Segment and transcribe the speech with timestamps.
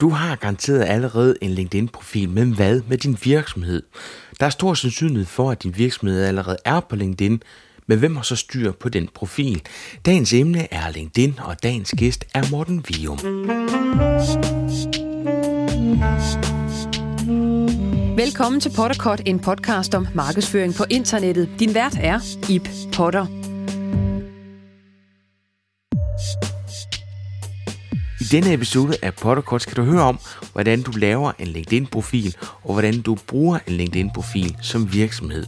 [0.00, 3.82] Du har garanteret allerede en LinkedIn-profil, men hvad med din virksomhed?
[4.40, 7.42] Der er stor sandsynlighed for, at din virksomhed allerede er på LinkedIn,
[7.86, 9.62] men hvem har så styr på den profil?
[10.06, 13.18] Dagens emne er LinkedIn, og dagens gæst er Morten Vium.
[18.16, 21.48] Velkommen til Potterkort, en podcast om markedsføring på internettet.
[21.58, 23.45] Din vært er Ip Potter.
[28.32, 30.18] Denne episode af Potterkort skal du høre om,
[30.52, 35.46] hvordan du laver en LinkedIn-profil, og hvordan du bruger en LinkedIn-profil som virksomhed.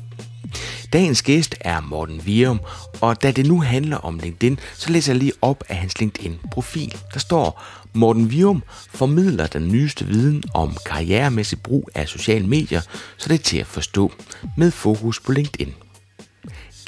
[0.93, 2.61] Dagens gæst er Morten Virum,
[3.01, 6.95] og da det nu handler om LinkedIn, så læser jeg lige op af hans LinkedIn-profil.
[7.15, 8.63] Der står, Morten Virum
[8.95, 12.81] formidler den nyeste viden om karrieremæssig brug af sociale medier,
[13.17, 14.13] så det er til at forstå,
[14.57, 15.75] med fokus på LinkedIn.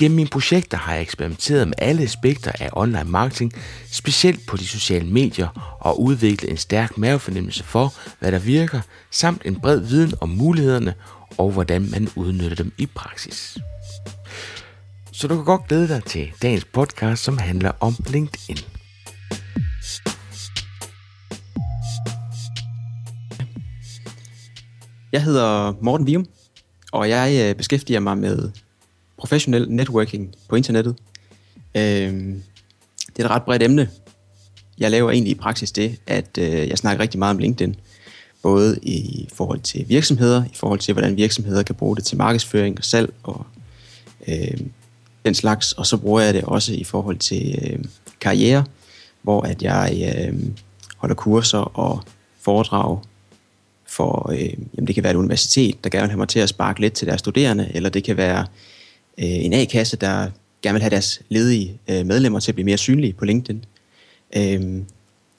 [0.00, 3.52] Gennem mine projekter har jeg eksperimenteret med alle aspekter af online marketing,
[3.90, 9.42] specielt på de sociale medier, og udviklet en stærk mavefornemmelse for, hvad der virker, samt
[9.44, 10.94] en bred viden om mulighederne
[11.38, 13.58] og hvordan man udnytter dem i praksis.
[15.12, 18.58] Så du kan godt glæde dig til dagens podcast, som handler om LinkedIn.
[25.12, 26.26] Jeg hedder Morten Vium,
[26.92, 28.50] og jeg øh, beskæftiger mig med
[29.20, 30.96] professionel networking på internettet.
[31.74, 31.82] Øh,
[33.16, 33.88] det er et ret bredt emne.
[34.78, 37.76] Jeg laver egentlig i praksis det, at øh, jeg snakker rigtig meget om LinkedIn.
[38.42, 42.78] Både i forhold til virksomheder, i forhold til, hvordan virksomheder kan bruge det til markedsføring
[42.78, 43.46] og salg og
[44.28, 44.60] øh,
[45.24, 45.72] den slags.
[45.72, 47.84] Og så bruger jeg det også i forhold til øh,
[48.20, 48.64] karriere,
[49.22, 50.34] hvor at jeg øh,
[50.96, 52.02] holder kurser og
[52.40, 52.98] foredrag
[53.86, 56.48] for, øh, jamen det kan være et universitet, der gerne vil have mig til at
[56.48, 58.46] sparke lidt til deres studerende, eller det kan være
[59.20, 60.30] Øh, en A-kasse, der
[60.62, 63.64] gerne vil have deres ledige øh, medlemmer til at blive mere synlige på LinkedIn.
[64.36, 64.82] Øh,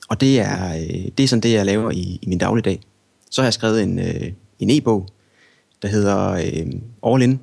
[0.09, 2.79] og det er, øh, det er sådan det, jeg laver i, i min dagligdag.
[3.29, 5.07] Så har jeg skrevet en, øh, en e-bog,
[5.81, 6.67] der hedder øh,
[7.05, 7.39] All In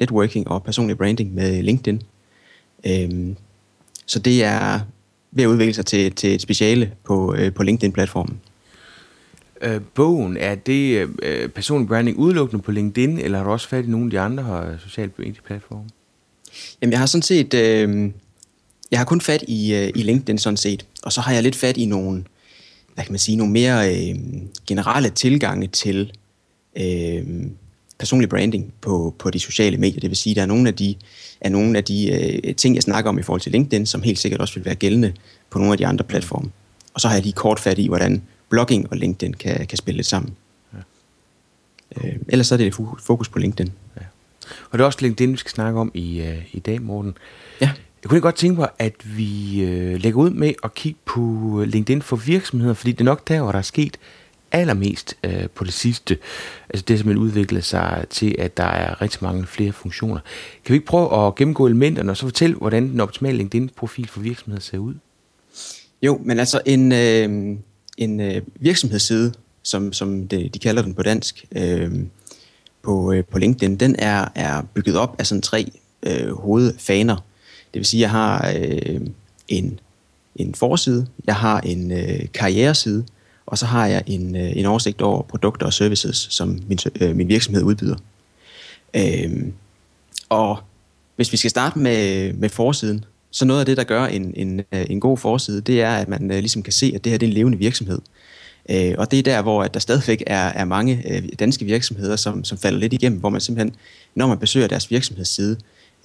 [0.00, 2.02] Networking og Personlig Branding med LinkedIn.
[2.86, 3.34] Øh,
[4.06, 4.80] så det er
[5.30, 8.40] ved at udvikle sig til, til et speciale på, øh, på LinkedIn-platformen.
[9.62, 13.84] Øh, bogen, er det øh, personlig branding udelukkende på LinkedIn, eller har du også fat
[13.84, 15.84] i nogle af de andre øh, sociale medieplatforme?
[16.82, 17.54] Jamen, jeg har sådan set...
[17.54, 18.10] Øh,
[18.90, 21.56] jeg har kun fat i, øh, i LinkedIn sådan set, og så har jeg lidt
[21.56, 22.24] fat i nogle,
[22.94, 24.16] hvad kan man sige, nogle mere øh,
[24.66, 26.12] generelle tilgange til
[26.76, 27.24] øh,
[27.98, 30.00] personlig branding på, på de sociale medier.
[30.00, 30.94] Det vil sige, at der er nogle af de,
[31.40, 34.18] er nogle af de øh, ting, jeg snakker om i forhold til LinkedIn, som helt
[34.18, 35.12] sikkert også vil være gældende
[35.50, 36.50] på nogle af de andre platforme.
[36.94, 38.22] Og så har jeg lige kort fat i, hvordan
[38.52, 40.36] blogging og LinkedIn kan, kan spille lidt sammen.
[40.72, 40.78] Ja.
[42.08, 43.72] Øh, ellers så er det fokus på LinkedIn.
[43.96, 44.02] Ja.
[44.70, 47.16] Og det er også LinkedIn, vi skal snakke om i, uh, i dag, Morten.
[47.60, 47.70] Ja.
[48.02, 51.20] Jeg kunne godt tænke mig, at vi uh, lægger ud med at kigge på
[51.66, 53.96] LinkedIn for virksomheder, fordi det er nok der, hvor der er sket
[54.52, 56.18] allermest uh, på det sidste.
[56.70, 60.20] Altså det, som man udviklet sig til, at der er rigtig mange flere funktioner.
[60.64, 64.20] Kan vi ikke prøve at gennemgå elementerne, og så fortælle, hvordan den optimale LinkedIn-profil for
[64.20, 64.94] virksomheder ser ud?
[66.02, 66.92] Jo, men altså en...
[66.92, 67.56] Øh
[67.98, 69.32] en øh, virksomhedsside,
[69.62, 71.90] som, som det, de kalder den på dansk, øh,
[72.82, 77.16] på, øh, på LinkedIn, den er, er bygget op af sådan tre øh, hovedfaner.
[77.74, 79.00] Det vil sige, at jeg har øh,
[79.48, 79.80] en,
[80.36, 83.04] en forside, jeg har en øh, karriereside,
[83.46, 87.16] og så har jeg en, øh, en oversigt over produkter og services, som min, øh,
[87.16, 87.96] min virksomhed udbyder.
[88.96, 89.46] Øh,
[90.28, 90.58] og
[91.16, 94.60] hvis vi skal starte med, med forsiden, så noget af det, der gør en, en,
[94.72, 97.18] øh, en god forside, det er, at man øh, ligesom kan se, at det her
[97.18, 97.98] det er en levende virksomhed.
[98.68, 102.44] Uh, og det er der, hvor at der stadigvæk er, er mange danske virksomheder, som,
[102.44, 103.74] som falder lidt igennem, hvor man simpelthen,
[104.14, 105.56] når man besøger deres virksomhedsside,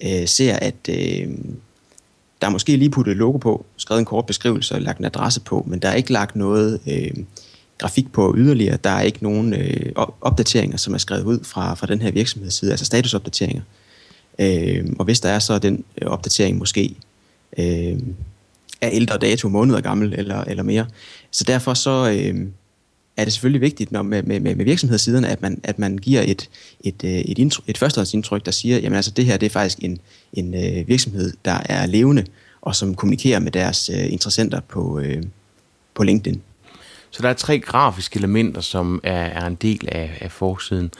[0.04, 1.28] uh, ser, at øh,
[2.40, 5.04] der er måske lige puttet et logo på, skrevet en kort beskrivelse og lagt en
[5.04, 7.24] adresse på, men der er ikke lagt noget øh,
[7.78, 8.78] grafik på yderligere.
[8.84, 12.70] Der er ikke nogen øh, opdateringer, som er skrevet ud fra, fra den her virksomhedsside,
[12.70, 13.62] altså statusopdateringer.
[14.38, 16.96] Øh, og hvis der er, så er den opdatering måske
[17.58, 17.98] øh,
[18.80, 20.86] er ældre dato, måneder gammel eller, eller mere.
[21.30, 22.46] Så derfor så øh,
[23.16, 26.50] er det selvfølgelig vigtigt når med, med, med virksomhedssiderne, at man, at man giver et,
[26.80, 29.78] et, øh, et, intro, et førstehåndsindtryk, der siger, jamen altså det her det er faktisk
[29.78, 29.98] en,
[30.32, 32.24] en øh, virksomhed, der er levende,
[32.60, 35.22] og som kommunikerer med deres øh, interessenter på, øh,
[35.94, 36.42] på LinkedIn.
[37.10, 40.90] Så der er tre grafiske elementer, som er, er en del af, af forsiden.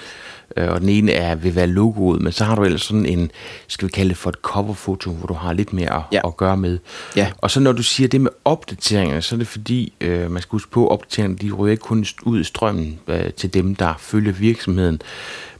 [0.56, 3.30] Øh, og den ene er, vil være logoet, men så har du ellers sådan en,
[3.66, 6.20] skal vi kalde det for et coverfoto, hvor du har lidt mere at, ja.
[6.24, 6.78] at gøre med.
[7.16, 7.32] Ja.
[7.38, 10.50] Og så når du siger det med opdateringer, så er det fordi, øh, man skal
[10.50, 13.94] huske på, at opdateringerne de ryger ikke kun ud i strømmen øh, til dem, der
[13.98, 15.02] følger virksomheden.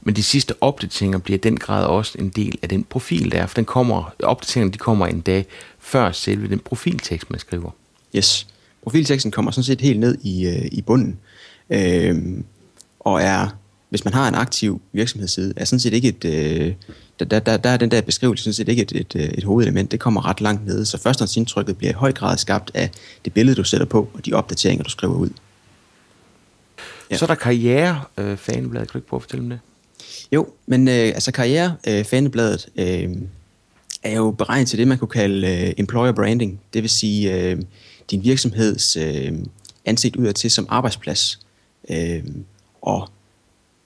[0.01, 3.37] Men de sidste opdateringer bliver i den grad også en del af den profil, der
[3.41, 5.45] er, for den kommer, opdateringerne de kommer en dag
[5.79, 7.71] før selve den profiltekst, man skriver.
[8.15, 8.47] Yes.
[8.83, 11.17] Profilteksten kommer sådan set helt ned i, øh, i bunden.
[11.69, 12.45] Øhm,
[12.99, 13.57] og er,
[13.89, 16.73] hvis man har en aktiv virksomhedsside, er sådan set ikke et, øh,
[17.19, 19.91] der, der, der, der er den der beskrivelse sådan set ikke et, et, et hovedelement.
[19.91, 20.85] Det kommer ret langt nede.
[20.85, 22.89] Så førstehåndsindtrykket bliver i høj grad skabt af
[23.25, 25.29] det billede, du sætter på, og de opdateringer, du skriver ud.
[27.11, 27.17] Ja.
[27.17, 28.87] Så er der karriere, øh, fanebladet.
[28.87, 29.59] Kan du ikke prøve at fortælle om det?
[30.31, 33.09] Jo, men øh, altså karriere, øh, fanebladet, øh,
[34.03, 36.59] er jo beregnet til det, man kunne kalde øh, employer branding.
[36.73, 37.61] Det vil sige øh,
[38.11, 39.33] din virksomheds øh,
[39.85, 41.39] ansigt udadtil som arbejdsplads.
[41.89, 42.23] Øh,
[42.81, 43.09] og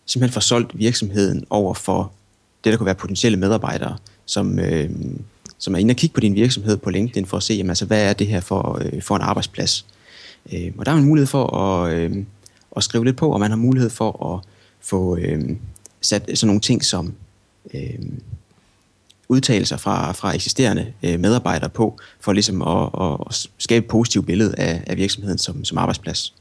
[0.05, 2.11] simpelthen får solgt virksomheden over for
[2.63, 4.89] det, der kunne være potentielle medarbejdere, som, øh,
[5.57, 7.85] som er inde og kigge på din virksomhed på LinkedIn for at se, jamen, altså,
[7.85, 9.85] hvad er det her for, øh, for en arbejdsplads.
[10.53, 12.23] Øh, og der er man mulighed for at, øh,
[12.75, 14.45] at skrive lidt på, og man har mulighed for at
[14.81, 15.49] få øh,
[16.01, 17.13] sat sådan nogle ting som
[17.73, 17.99] øh,
[19.29, 22.89] udtalelser fra, fra eksisterende øh, medarbejdere på, for ligesom at,
[23.29, 26.33] at skabe et positivt billede af, af virksomheden som, som arbejdsplads.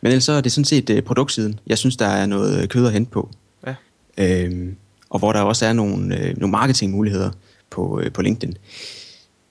[0.00, 1.60] Men ellers så er det sådan set øh, produktsiden.
[1.66, 3.30] Jeg synes, der er noget kød at hente på.
[3.66, 3.74] Ja.
[4.18, 4.76] Øhm,
[5.10, 7.30] og hvor der også er nogle, øh, nogle marketingmuligheder
[7.70, 8.56] på, øh, på LinkedIn.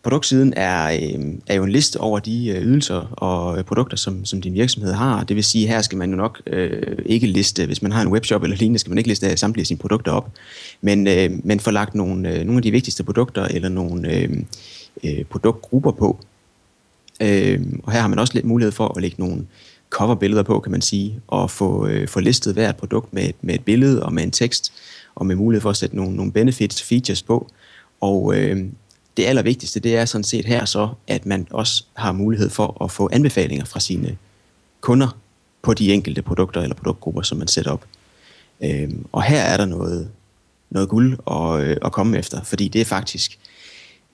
[0.04, 4.26] Produktsiden er, øh, er jo en liste over de øh, ydelser og øh, produkter, som,
[4.26, 5.24] som din virksomhed har.
[5.24, 8.08] Det vil sige, her skal man jo nok øh, ikke liste, hvis man har en
[8.08, 10.32] webshop eller lignende, skal man ikke liste samtlige sine produkter op.
[10.82, 14.30] Men, øh, men få lagt nogle, øh, nogle af de vigtigste produkter eller nogle øh,
[15.04, 16.20] øh, produktgrupper på.
[17.22, 19.46] Øh, og her har man også lidt mulighed for at lægge nogle
[19.90, 23.66] coverbilleder på, kan man sige, og få, øh, få listet hvert produkt med, med et
[23.66, 24.74] billede og med en tekst,
[25.16, 27.48] og med mulighed for at sætte nogle, nogle benefits, features på.
[28.02, 28.66] Og øh,
[29.18, 32.92] det allervigtigste, det er sådan set her så, at man også har mulighed for at
[32.92, 34.18] få anbefalinger fra sine
[34.82, 35.18] kunder
[35.62, 37.86] på de enkelte produkter eller produktgrupper, som man sætter op.
[38.64, 40.10] Øhm, og her er der noget,
[40.70, 43.40] noget guld at, øh, at komme efter, fordi det er faktisk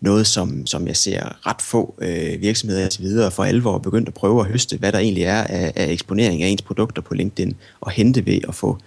[0.01, 4.13] noget, som, som jeg ser ret få øh, virksomheder til videre for alvor begyndt at
[4.13, 7.55] prøve at høste, hvad der egentlig er af, af eksponering af ens produkter på LinkedIn,
[7.81, 8.77] og hente ved at få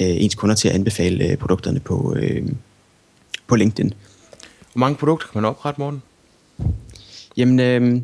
[0.00, 2.48] øh, ens kunder til at anbefale øh, produkterne på, øh,
[3.46, 3.94] på LinkedIn.
[4.76, 6.02] Hvor mange produkter kan man oprette, Morten?
[7.36, 8.02] Jamen, øh,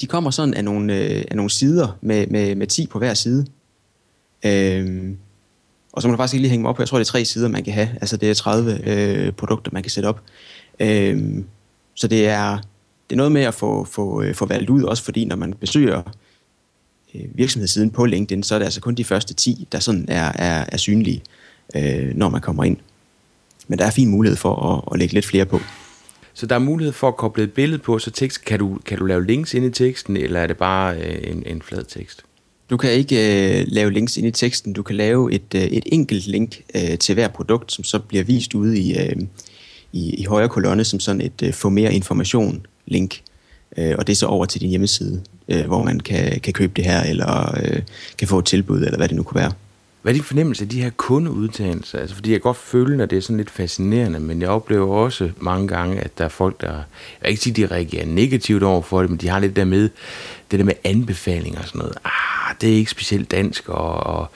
[0.00, 3.14] de kommer sådan af nogle, øh, af nogle sider med, med, med 10 på hver
[3.14, 3.46] side.
[4.44, 5.14] Øh,
[5.92, 7.24] og så må du faktisk lige hænge mig op på, jeg tror, det er tre
[7.24, 7.88] sider, man kan have.
[8.00, 10.22] Altså, det er 30 øh, produkter, man kan sætte op.
[10.80, 11.44] Øh,
[11.94, 12.56] så det er,
[13.10, 15.52] det er noget med at få, få, øh, få valgt ud, også fordi når man
[15.52, 16.02] besøger
[17.14, 20.32] øh, virksomhedssiden på LinkedIn, så er det altså kun de første 10, der sådan er,
[20.34, 21.22] er, er synlige,
[21.76, 22.76] øh, når man kommer ind.
[23.68, 25.60] Men der er fin mulighed for at, at lægge lidt flere på.
[26.36, 28.98] Så der er mulighed for at koble et billede på, så tekst, kan, du, kan
[28.98, 32.22] du lave links ind i teksten, eller er det bare øh, en, en flad tekst?
[32.70, 33.16] Du kan ikke
[33.60, 34.72] øh, lave links ind i teksten.
[34.72, 38.24] Du kan lave et, øh, et enkelt link øh, til hver produkt, som så bliver
[38.24, 39.16] vist ude i, øh,
[39.92, 43.20] i, i højre kolonne som sådan et øh, få mere information link.
[43.76, 46.72] Øh, og det er så over til din hjemmeside, øh, hvor man kan, kan købe
[46.76, 47.82] det her, eller øh,
[48.18, 49.52] kan få et tilbud, eller hvad det nu kunne være.
[50.06, 51.98] Hvad er din fornemmelse af de her kundeudtalelser?
[51.98, 55.30] Altså, fordi jeg godt føler, at det er sådan lidt fascinerende, men jeg oplever også
[55.36, 56.72] mange gange, at der er folk, der...
[56.72, 56.84] Jeg
[57.22, 59.64] vil ikke sige, at de reagerer negativt over for det, men de har lidt der
[59.64, 59.90] med,
[60.50, 61.96] det der med anbefalinger og sådan noget.
[62.04, 64.26] Ah, det er ikke specielt dansk, og, og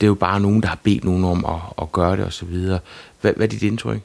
[0.00, 2.32] det er jo bare nogen, der har bedt nogen om at, at gøre det, og
[2.32, 2.78] så videre.
[3.20, 4.00] Hvad, hvad er dit indtryk?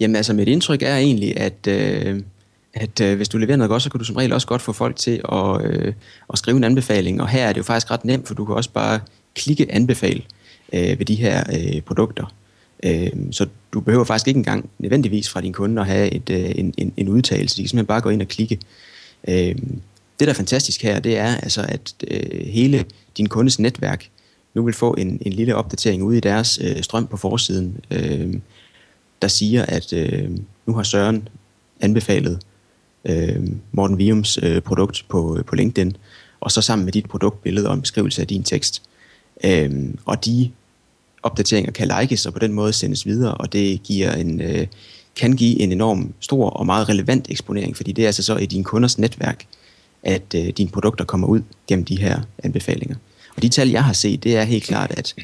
[0.00, 1.66] Jamen altså, mit indtryk er egentlig, at...
[1.68, 2.20] Øh
[2.74, 4.72] at øh, hvis du leverer noget godt, så kan du som regel også godt få
[4.72, 5.92] folk til at, øh,
[6.32, 7.22] at skrive en anbefaling.
[7.22, 9.00] Og her er det jo faktisk ret nemt, for du kan også bare
[9.36, 10.22] klikke anbefale
[10.72, 12.34] øh, ved de her øh, produkter.
[12.84, 16.52] Øh, så du behøver faktisk ikke engang nødvendigvis fra din kunde at have et, øh,
[16.54, 17.56] en, en, en udtalelse.
[17.56, 18.58] De kan simpelthen bare gå ind og klikke.
[19.28, 19.54] Øh,
[20.18, 22.84] det, der er fantastisk her, det er altså, at øh, hele
[23.16, 24.08] din kundes netværk
[24.54, 28.34] nu vil få en, en lille opdatering ude i deres øh, strøm på forsiden, øh,
[29.22, 30.30] der siger, at øh,
[30.66, 31.28] nu har Søren
[31.80, 32.38] anbefalet
[33.04, 35.96] øh, Morten Viums øh, produkt på, øh, på LinkedIn,
[36.40, 38.82] og så sammen med dit produktbillede og en beskrivelse af din tekst.
[38.82, 38.95] Øh,
[39.44, 40.50] Øhm, og de
[41.22, 44.66] opdateringer kan likes og på den måde sendes videre, og det giver en, øh,
[45.16, 48.46] kan give en enorm stor og meget relevant eksponering, fordi det er altså så i
[48.46, 49.46] din kunders netværk,
[50.02, 52.96] at øh, dine produkter kommer ud gennem de her anbefalinger.
[53.36, 55.14] Og de tal, jeg har set, det er helt klart, at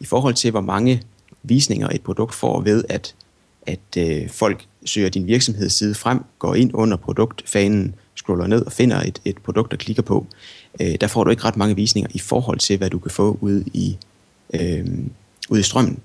[0.00, 1.02] i forhold til, hvor mange
[1.42, 3.14] visninger et produkt får ved, at,
[3.66, 9.00] at øh, folk søger din virksomhedsside frem, går ind under produktfanen, scroller ned og finder
[9.00, 10.26] et, et produkt og klikker på,
[10.80, 13.38] øh, der får du ikke ret mange visninger i forhold til, hvad du kan få
[13.40, 13.96] ud i,
[14.54, 14.86] øh,
[15.48, 15.98] ud i strømmen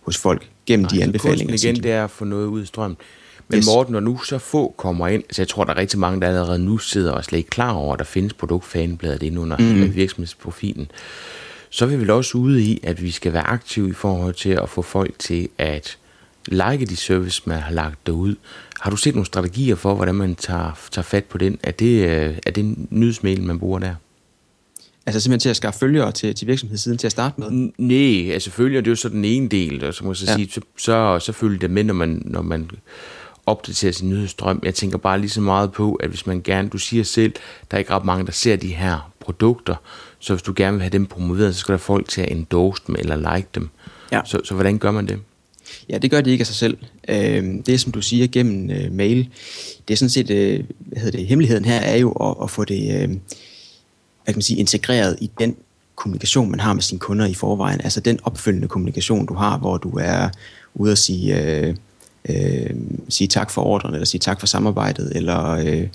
[0.00, 1.54] hos folk gennem Nej, de anbefalinger.
[1.54, 2.96] igen, det er at få noget ud i strømmen.
[3.48, 3.66] Men yes.
[3.66, 6.28] Morten, når nu så få kommer ind, så jeg tror, der er rigtig mange, der
[6.28, 9.94] allerede nu sidder og slet ikke klar over, at der findes produktfanebladet inde under mm.
[9.94, 10.90] virksomhedsprofilen,
[11.70, 14.50] så er vi vel også ude i, at vi skal være aktive i forhold til
[14.50, 15.98] at få folk til at
[16.48, 18.34] like de service, man har lagt derud.
[18.80, 21.58] Har du set nogle strategier for, hvordan man tager, tager fat på den?
[21.62, 23.94] Er det, øh, er det en nyhedsmail, man bruger der?
[25.06, 27.70] Altså simpelthen til at skaffe følgere til, til virksomhedssiden til at starte med?
[27.78, 30.26] Nej, altså følgere, det er jo så den ene del, og så må jeg så
[30.28, 30.36] ja.
[30.36, 32.70] sige, så, så, så følger det med, når man, når man
[33.46, 34.60] opdaterer sin nyhedsstrøm.
[34.62, 37.32] Jeg tænker bare lige så meget på, at hvis man gerne, du siger selv,
[37.70, 39.74] der er ikke ret mange, der ser de her produkter,
[40.18, 42.82] så hvis du gerne vil have dem promoveret, så skal der folk til at endorse
[42.86, 43.68] dem eller like dem.
[44.12, 44.20] Ja.
[44.24, 45.20] Så, så hvordan gør man det?
[45.88, 46.78] Ja, det gør de ikke af sig selv.
[47.08, 49.28] Øh, det, som du siger gennem øh, mail,
[49.88, 52.64] det er sådan set, øh, hvad hedder det, hemmeligheden her er jo at, at få
[52.64, 53.08] det øh,
[54.24, 55.56] hvad kan man sige, integreret i den
[55.96, 57.80] kommunikation, man har med sine kunder i forvejen.
[57.80, 60.28] Altså den opfølgende kommunikation, du har, hvor du er
[60.74, 61.74] ude at sige, øh,
[62.28, 62.70] øh,
[63.08, 65.88] sige tak for ordren, eller sige tak for samarbejdet, eller, øh,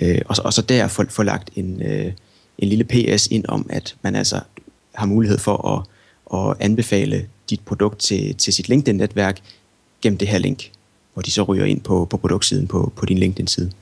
[0.00, 2.12] øh, og, og så der få, få lagt en, øh,
[2.58, 4.40] en lille PS ind om, at man altså
[4.94, 5.86] har mulighed for at,
[6.40, 9.42] at anbefale dit produkt til, til sit LinkedIn-netværk
[10.02, 10.70] gennem det her link,
[11.14, 13.72] hvor de så ryger ind på, på produktsiden på, på din LinkedIn-side.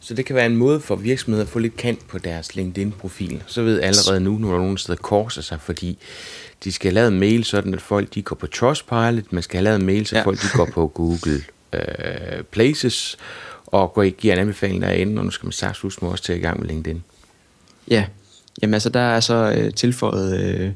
[0.00, 3.42] Så det kan være en måde for virksomheder at få lidt kant på deres LinkedIn-profil.
[3.46, 5.98] Så ved allerede nu, når der nogen steder korser sig, fordi
[6.64, 9.56] de skal have lavet en mail, sådan at folk de går på Trustpilot, man skal
[9.56, 10.22] have lavet en mail, så ja.
[10.22, 13.16] folk de går på Google uh, Places,
[13.66, 16.60] og går, giver en anbefaling derinde, og nu skal man sagt også til i gang
[16.60, 17.02] med LinkedIn.
[17.88, 18.04] Ja,
[18.62, 20.70] jamen altså der er så øh, tilføjet øh,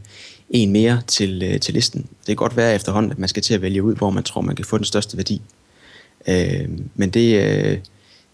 [0.54, 2.00] en mere til, øh, til listen.
[2.00, 4.40] Det kan godt være efterhånden, at man skal til at vælge ud, hvor man tror,
[4.40, 5.42] man kan få den største værdi.
[6.28, 7.78] Øh, men det, øh,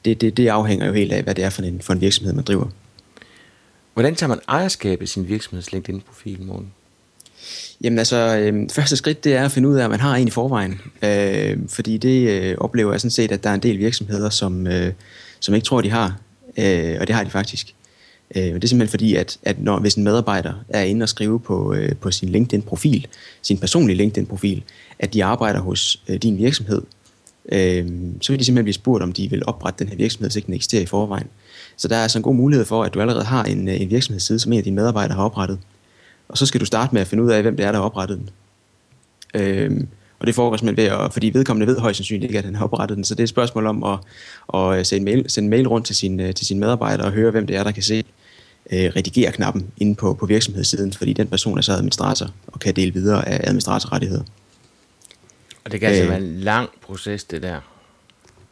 [0.04, 2.32] det, det, det afhænger jo helt af, hvad det er for en, for en virksomhed,
[2.32, 2.66] man driver.
[3.94, 6.72] Hvordan tager man ejerskab af sin virksomheds LinkedIn-profil, morgen?
[7.80, 10.28] Jamen altså, øh, første skridt det er at finde ud af, at man har en
[10.28, 10.80] i forvejen.
[11.02, 14.66] Øh, fordi det øh, oplever jeg sådan set, at der er en del virksomheder, som,
[14.66, 14.92] øh,
[15.40, 16.20] som ikke tror, de har.
[16.58, 17.74] Øh, og det har de faktisk.
[18.36, 21.40] Øh, det er simpelthen fordi, at, at når, hvis en medarbejder er inde og skrive
[21.40, 23.06] på, øh, på sin LinkedIn-profil,
[23.42, 24.62] sin personlige LinkedIn-profil,
[24.98, 26.82] at de arbejder hos øh, din virksomhed,
[27.52, 27.88] øh,
[28.20, 30.46] så vil de simpelthen blive spurgt, om de vil oprette den her virksomhed, hvis ikke
[30.46, 31.26] den eksisterer i forvejen.
[31.76, 33.90] Så der er altså en god mulighed for, at du allerede har en, øh, en
[33.90, 35.58] virksomhedsside, som en af dine medarbejdere har oprettet.
[36.28, 37.84] Og så skal du starte med at finde ud af, hvem det er, der har
[37.84, 38.30] oprettet den.
[39.34, 39.80] Øh,
[40.18, 42.64] og det foregår simpelthen ved, at, fordi vedkommende ved højst sandsynligt ikke, at han har
[42.64, 43.04] oprettet den.
[43.04, 43.98] Så det er et spørgsmål om at,
[44.60, 47.46] at sende, mail, sende mail rundt til sin, øh, til sin medarbejdere og høre, hvem
[47.46, 48.04] det er, der kan se
[48.72, 52.92] øh, redigere-knappen inde på, på virksomhedssiden, fordi den person er så administrator og kan dele
[52.92, 54.22] videre af administratorrettigheder.
[55.64, 57.60] Og det kan altså øh, være en lang proces, det der.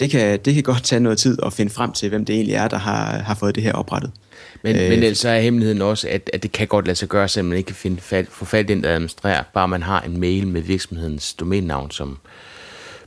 [0.00, 2.54] Det kan, det kan godt tage noget tid at finde frem til, hvem det egentlig
[2.54, 4.10] er, der har, har fået det her oprettet.
[4.62, 7.28] Men, øh, men ellers er hemmeligheden også, at, at det kan godt lade sig gøre,
[7.28, 9.42] selvom man ikke kan finde fat, få fat i den, der administrerer.
[9.54, 12.18] Bare man har en mail med virksomhedens domænenavn som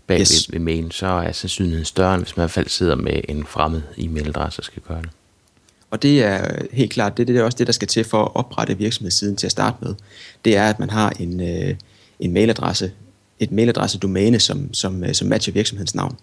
[0.08, 0.48] bag yes.
[0.50, 3.22] ved, ved mailen, så er sandsynligheden større, end hvis man i hvert fald sidder med
[3.30, 5.10] en fremmed e-mailadresse og skal gøre det.
[5.92, 8.36] Og det er helt klart, det, det er også det, der skal til for at
[8.36, 9.96] oprette virksomhedssiden til at starte med.
[10.46, 11.76] Det er, at man har en, øh,
[12.20, 12.92] en mailadresse,
[13.40, 16.18] et mailadresse-domæne, som, som, øh, som matcher virksomhedens navn.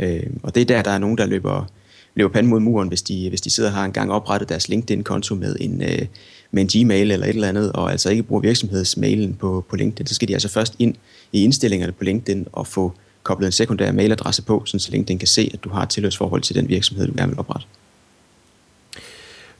[0.00, 1.70] Øh, og det er der, der er nogen, der løber,
[2.14, 5.34] løber panden mod muren, hvis de, hvis de sidder og har engang oprettet deres LinkedIn-konto
[5.34, 6.06] med en, øh,
[6.50, 10.06] med en Gmail eller et eller andet, og altså ikke bruger virksomhedsmailen på, på LinkedIn,
[10.06, 10.94] så skal de altså først ind
[11.32, 15.50] i indstillingerne på LinkedIn og få koblet en sekundær mailadresse på, så LinkedIn kan se,
[15.54, 17.66] at du har et tilhørsforhold til den virksomhed, du gerne vil oprette.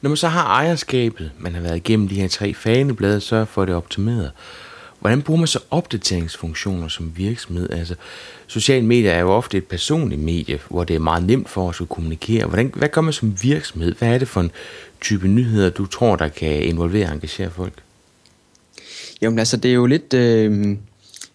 [0.05, 3.65] Når man så har ejerskabet, man har været igennem de her tre faneblade, så får
[3.65, 4.31] det optimeret.
[4.99, 7.69] Hvordan bruger man så opdateringsfunktioner som virksomhed?
[7.69, 7.95] Altså,
[8.47, 11.81] sociale medier er jo ofte et personligt medie, hvor det er meget nemt for os
[11.81, 12.45] at kommunikere.
[12.45, 13.95] Hvordan, hvad gør man som virksomhed?
[13.95, 14.51] Hvad er det for en
[15.01, 17.73] type nyheder, du tror, der kan involvere og engagere folk?
[19.21, 20.13] Jamen altså, det er jo lidt...
[20.13, 20.77] Øh, et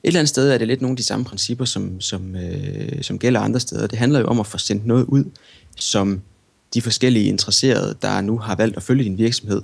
[0.05, 3.19] eller andet sted er det lidt nogle af de samme principper, som, som, øh, som
[3.19, 3.87] gælder andre steder.
[3.87, 5.25] Det handler jo om at få sendt noget ud,
[5.77, 6.21] som
[6.75, 9.63] de forskellige interesserede, der nu har valgt at følge din virksomhed,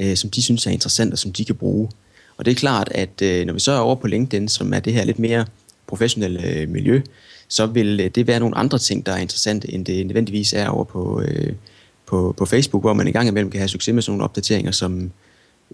[0.00, 1.90] øh, som de synes er interessant og som de kan bruge.
[2.36, 4.80] Og det er klart, at øh, når vi så er over på LinkedIn, som er
[4.80, 5.46] det her lidt mere
[5.86, 7.00] professionelle øh, miljø,
[7.48, 10.68] så vil øh, det være nogle andre ting, der er interessante, end det nødvendigvis er
[10.68, 11.52] over på, øh,
[12.06, 14.72] på, på Facebook, hvor man i gang imellem kan have succes med sådan nogle opdateringer,
[14.72, 15.10] som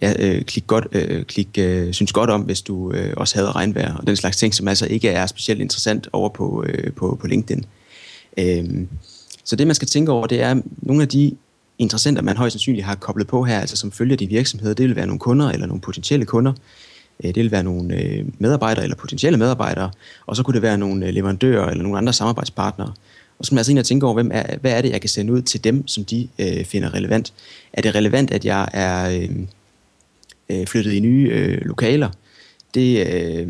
[0.02, 3.50] ja, øh, klik, godt, øh, klik øh, synes godt om, hvis du øh, også havde
[3.50, 7.18] regnvejr, og den slags ting, som altså ikke er specielt interessant over på, øh, på,
[7.20, 7.64] på LinkedIn.
[8.38, 8.64] Øh,
[9.50, 11.36] så det, man skal tænke over, det er nogle af de
[11.78, 14.74] interessenter, man højst sandsynligt har koblet på her, altså som følger din virksomhed.
[14.74, 16.52] Det vil være nogle kunder eller nogle potentielle kunder.
[17.24, 19.90] Øh, det vil være nogle øh, medarbejdere eller potentielle medarbejdere.
[20.26, 22.92] Og så kunne det være nogle øh, leverandører eller nogle andre samarbejdspartnere.
[23.38, 25.00] Og så må jeg altså ind og tænke over, hvem er, hvad er det, jeg
[25.00, 27.32] kan sende ud til dem, som de øh, finder relevant.
[27.72, 29.26] Er det relevant, at jeg er
[30.50, 32.10] øh, flyttet i nye øh, lokaler?
[32.74, 33.48] Det, øh,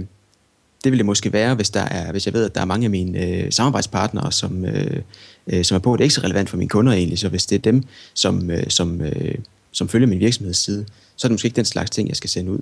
[0.84, 2.84] det vil det måske være, hvis, der er, hvis jeg ved, at der er mange
[2.84, 5.02] af mine øh, samarbejdspartnere, som, øh,
[5.50, 7.46] øh, som er på, det er ikke så relevant for mine kunder egentlig, så hvis
[7.46, 7.82] det er dem,
[8.14, 9.34] som, øh, som, øh,
[9.72, 12.52] som følger min virksomhedsside, så er det måske ikke den slags ting, jeg skal sende
[12.52, 12.60] ud.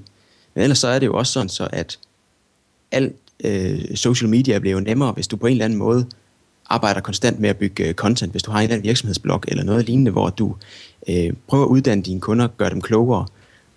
[0.54, 1.98] Men ellers så er det jo også sådan, så at
[2.92, 6.06] alt øh, social media bliver jo nemmere, hvis du på en eller anden måde
[6.70, 9.64] arbejder konstant med at bygge øh, content, hvis du har en eller anden virksomhedsblog eller
[9.64, 10.54] noget lignende, hvor du
[11.08, 13.26] øh, prøver at uddanne dine kunder, gøre dem klogere,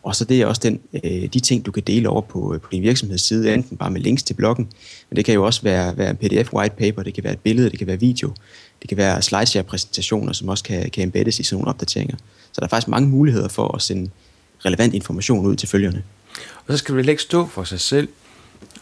[0.03, 2.61] og så det er også den, øh, de ting, du kan dele over på, øh,
[2.61, 4.67] på din virksomhedsside, enten bare med links til bloggen,
[5.09, 7.39] men det kan jo også være, være en pdf white paper, det kan være et
[7.39, 8.33] billede, det kan være video,
[8.81, 12.15] det kan være slideshare-præsentationer, som også kan, kan embeddes i sådan nogle opdateringer.
[12.51, 14.09] Så der er faktisk mange muligheder for at sende
[14.65, 16.03] relevant information ud til følgerne.
[16.67, 18.07] Og så skal det ikke stå for sig selv.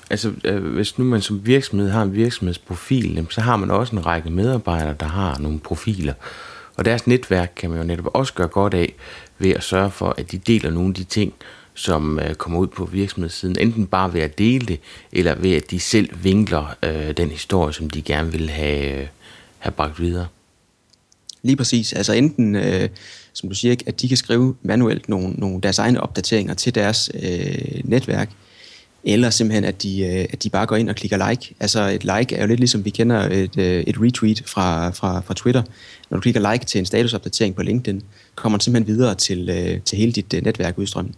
[0.09, 4.05] Altså, øh, hvis nu man som virksomhed har en virksomhedsprofil, så har man også en
[4.05, 6.13] række medarbejdere, der har nogle profiler.
[6.79, 8.93] Og deres netværk kan man jo netop også gøre godt af
[9.39, 11.33] ved at sørge for, at de deler nogle af de ting,
[11.73, 13.59] som øh, kommer ud på virksomhedssiden.
[13.59, 14.79] Enten bare ved at dele det,
[15.11, 19.07] eller ved at de selv vinkler øh, den historie, som de gerne vil have, øh,
[19.57, 20.27] have bragt videre.
[21.41, 21.93] Lige præcis.
[21.93, 22.89] Altså enten, øh,
[23.33, 27.11] som du siger, at de kan skrive manuelt nogle, nogle deres egne opdateringer til deres
[27.23, 28.29] øh, netværk,
[29.03, 31.55] eller simpelthen, at de, øh, at de bare går ind og klikker like.
[31.59, 35.19] Altså et like er jo lidt ligesom, vi kender et, øh, et retweet fra, fra,
[35.19, 35.63] fra Twitter.
[36.09, 38.01] Når du klikker like til en statusopdatering på LinkedIn,
[38.35, 41.15] kommer den simpelthen videre til, øh, til hele dit øh, netværk udstrømmen.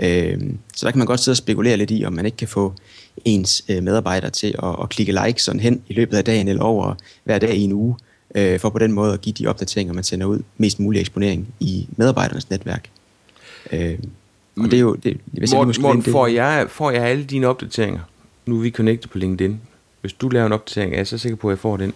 [0.00, 2.48] Øhm, så der kan man godt sidde og spekulere lidt i, om man ikke kan
[2.48, 2.74] få
[3.24, 6.62] ens øh, medarbejdere til at, at klikke like sådan hen i løbet af dagen eller
[6.62, 6.94] over
[7.24, 7.96] hver dag i en uge,
[8.34, 11.48] øh, for på den måde at give de opdateringer, man sender ud, mest mulig eksponering
[11.60, 12.90] i medarbejdernes netværk.
[13.72, 14.10] Øhm.
[14.56, 14.94] Og det er jo...
[14.94, 18.00] Det, hvis Morten, jeg Morten, får, jeg, får jeg alle dine opdateringer?
[18.46, 19.60] Nu er vi connected på LinkedIn.
[20.00, 21.92] Hvis du laver en opdatering, er jeg så sikker på, at jeg får den?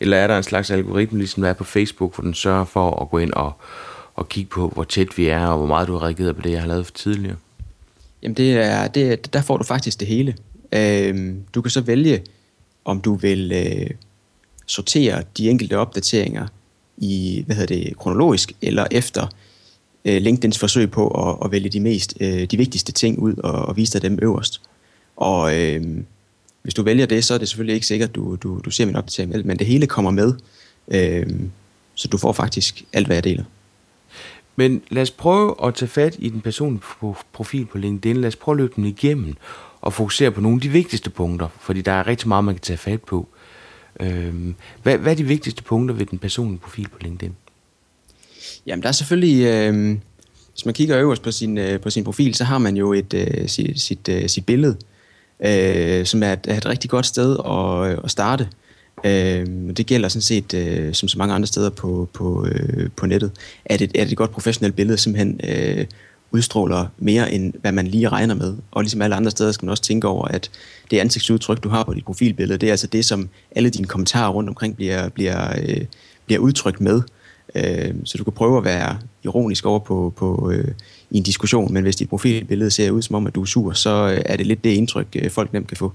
[0.00, 3.02] Eller er der en slags algoritme, ligesom der er på Facebook, hvor den sørger for
[3.02, 3.52] at gå ind og,
[4.14, 6.50] og kigge på, hvor tæt vi er, og hvor meget du har reageret på det,
[6.50, 7.36] jeg har lavet for tidligere?
[8.22, 10.36] Jamen, det er, det, er, der får du faktisk det hele.
[10.72, 12.22] Øhm, du kan så vælge,
[12.84, 13.90] om du vil øh,
[14.66, 16.46] sortere de enkelte opdateringer
[16.96, 19.26] i, hvad hedder det, kronologisk, eller efter
[20.04, 23.52] øh, LinkedIns forsøg på at, at vælge de mest, øh, de vigtigste ting ud og,
[23.52, 24.60] og vise dig dem øverst.
[25.16, 25.82] Og øh,
[26.62, 28.86] hvis du vælger det, så er det selvfølgelig ikke sikkert, at du, du, du ser
[28.86, 30.34] min opdatering, men det hele kommer med,
[30.88, 31.26] øh,
[31.94, 33.44] så du får faktisk alt, hvad jeg deler.
[34.56, 36.82] Men lad os prøve at tage fat i den personlige
[37.32, 38.16] profil på LinkedIn.
[38.16, 39.34] Lad os prøve at løbe den igennem
[39.80, 42.62] og fokusere på nogle af de vigtigste punkter, fordi der er rigtig meget, man kan
[42.62, 43.28] tage fat på.
[44.00, 44.34] Øh,
[44.82, 47.36] hvad, hvad er de vigtigste punkter ved den personlige profil på LinkedIn?
[48.66, 49.44] Jamen, der er selvfølgelig...
[49.44, 49.96] Øh,
[50.52, 53.14] hvis man kigger øverst på sin, øh, på sin profil, så har man jo et,
[53.14, 54.76] øh, sit, sit, øh, sit billede,
[55.44, 58.48] øh, som er et, er et rigtig godt sted at, øh, at starte.
[59.04, 59.46] Øh,
[59.76, 63.30] det gælder sådan set, øh, som så mange andre steder på, på, øh, på nettet,
[63.64, 65.86] at et, at et godt professionelt billede simpelthen øh,
[66.30, 68.56] udstråler mere, end hvad man lige regner med.
[68.70, 70.50] Og ligesom alle andre steder skal man også tænke over, at
[70.90, 74.30] det ansigtsudtryk, du har på dit profilbillede, det er altså det, som alle dine kommentarer
[74.30, 75.84] rundt omkring bliver, bliver, øh,
[76.26, 76.94] bliver udtrykt med.
[76.96, 77.19] Øh,
[78.04, 80.68] så du kan prøve at være ironisk over på, på øh,
[81.10, 83.72] i en diskussion, men hvis dit profilbillede ser ud som om, at du er sur,
[83.72, 85.92] så øh, er det lidt det indtryk, øh, folk nemt kan få.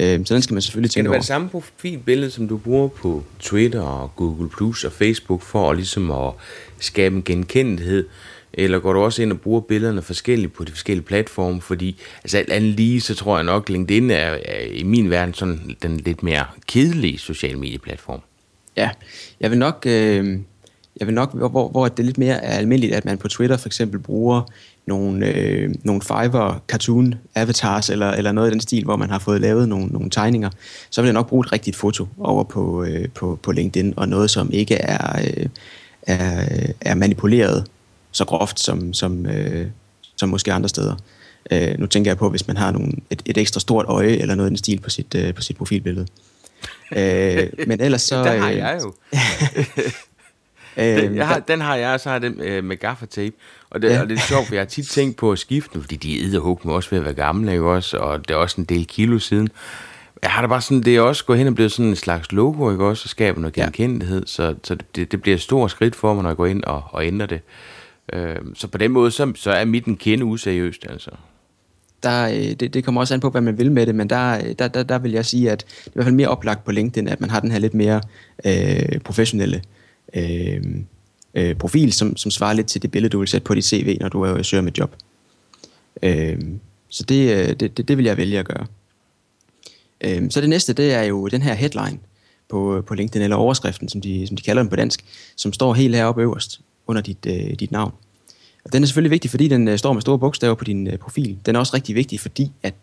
[0.00, 1.14] Øh, så den skal man selvfølgelig tænke over.
[1.14, 4.92] Kan det være det samme profilbillede, som du bruger på Twitter og Google Plus og
[4.92, 6.32] Facebook for at, ligesom at
[6.78, 8.06] skabe en genkendelighed?
[8.52, 11.60] Eller går du også ind og bruger billederne forskelligt på de forskellige platforme?
[11.60, 15.34] Fordi altså alt andet lige, så tror jeg nok, LinkedIn er, er i min verden
[15.34, 18.20] sådan den lidt mere kedelige social medieplatform.
[18.76, 18.90] Ja,
[19.40, 19.84] jeg vil nok...
[19.86, 20.38] Øh
[20.96, 23.56] jeg vil nok, hvor, hvor det er lidt mere er almindeligt, at man på Twitter
[23.56, 24.42] for eksempel bruger
[24.86, 29.18] nogle, øh, nogle Fiverr cartoon avatars eller, eller noget i den stil, hvor man har
[29.18, 30.50] fået lavet nogle, nogle tegninger,
[30.90, 34.08] så vil jeg nok bruge et rigtigt foto over på, øh, på, på LinkedIn, og
[34.08, 35.46] noget, som ikke er, øh,
[36.02, 36.46] er,
[36.80, 37.64] er manipuleret
[38.12, 39.66] så groft som, som, øh,
[40.16, 40.94] som måske andre steder.
[41.50, 44.34] Øh, nu tænker jeg på, hvis man har nogle, et, et ekstra stort øje eller
[44.34, 46.06] noget i den stil på sit, øh, på sit profilbillede.
[46.96, 48.24] øh, men ellers så...
[48.24, 48.92] Der har jeg jo.
[50.76, 53.36] Øh, jeg har, den har jeg, og så har den øh, med gaffatape.
[53.70, 54.00] Og det, ja.
[54.00, 56.38] og det er sjovt, for jeg har tit tænkt på at skifte fordi de er
[56.38, 57.98] hug med også ved at være gamle, ikke også?
[57.98, 59.48] Og det er også en del kilo siden.
[60.22, 62.32] Jeg har da bare sådan, det er også gået hen og blevet sådan en slags
[62.32, 63.04] logo, ikke også?
[63.06, 64.20] Og skaber noget genkendelighed.
[64.20, 64.26] Ja.
[64.26, 66.82] Så, så det, det bliver et stort skridt for mig, når jeg går ind og,
[66.90, 67.40] og ændrer det.
[68.12, 71.10] Øh, så på den måde, så, så er mit en kende useriøst, altså
[72.04, 74.52] der, øh, det, det kommer også an på, hvad man vil med det, men der,
[74.58, 76.72] der, der, der vil jeg sige, at det er i hvert fald mere oplagt på
[76.72, 78.00] LinkedIn, at man har den her lidt mere
[78.46, 79.62] øh, professionelle
[80.14, 80.62] øh,
[81.34, 83.96] øh, profil, som, som svarer lidt til det billede, du vil sætte på dit CV,
[84.00, 84.96] når du er øh, søger med job.
[86.02, 86.38] Øh,
[86.88, 88.66] så det, øh, det, det, det vil jeg vælge at gøre.
[90.00, 91.98] Øh, så det næste, det er jo den her headline
[92.48, 95.04] på, øh, på LinkedIn, eller overskriften, som de, som de kalder den på dansk,
[95.36, 97.92] som står helt heroppe øverst under dit, øh, dit navn.
[98.64, 100.98] Og den er selvfølgelig vigtig, fordi den øh, står med store bogstaver på din øh,
[100.98, 101.38] profil.
[101.46, 102.74] Den er også rigtig vigtig, fordi at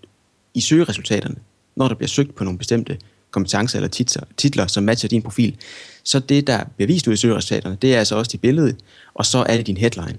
[0.54, 1.36] i søgeresultaterne,
[1.76, 2.98] når der bliver søgt på nogle bestemte
[3.32, 5.56] kompetencer eller titler, titler, som matcher din profil,
[6.04, 8.76] så det, der bliver vist ud i søgeresultaterne, det er altså også dit billede,
[9.14, 10.18] og så er det din headline,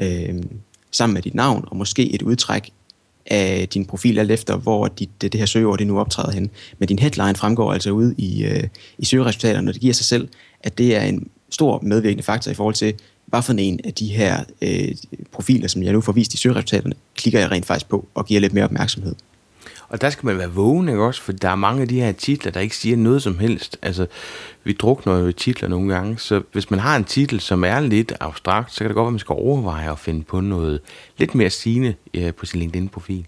[0.00, 0.42] øh,
[0.90, 2.70] sammen med dit navn, og måske et udtræk
[3.26, 6.50] af din profil, alt efter hvor dit, det, her søgeord det nu optræder hen.
[6.78, 8.64] Men din headline fremgår altså ud i, øh,
[8.98, 10.28] i søgeresultaterne, og det giver sig selv,
[10.60, 12.94] at det er en stor medvirkende faktor i forhold til,
[13.26, 14.88] hvad for en af de her øh,
[15.32, 18.40] profiler, som jeg nu får vist i søgeresultaterne, klikker jeg rent faktisk på og giver
[18.40, 19.14] lidt mere opmærksomhed.
[19.90, 21.22] Og der skal man være vågen, ikke også?
[21.22, 23.78] For der er mange af de her titler, der ikke siger noget som helst.
[23.82, 24.06] Altså,
[24.64, 28.12] vi drukner jo titler nogle gange, så hvis man har en titel, som er lidt
[28.20, 30.80] abstrakt, så kan det godt være, at man skal overveje at finde på noget
[31.18, 33.26] lidt mere sigende øh, på sin LinkedIn-profil.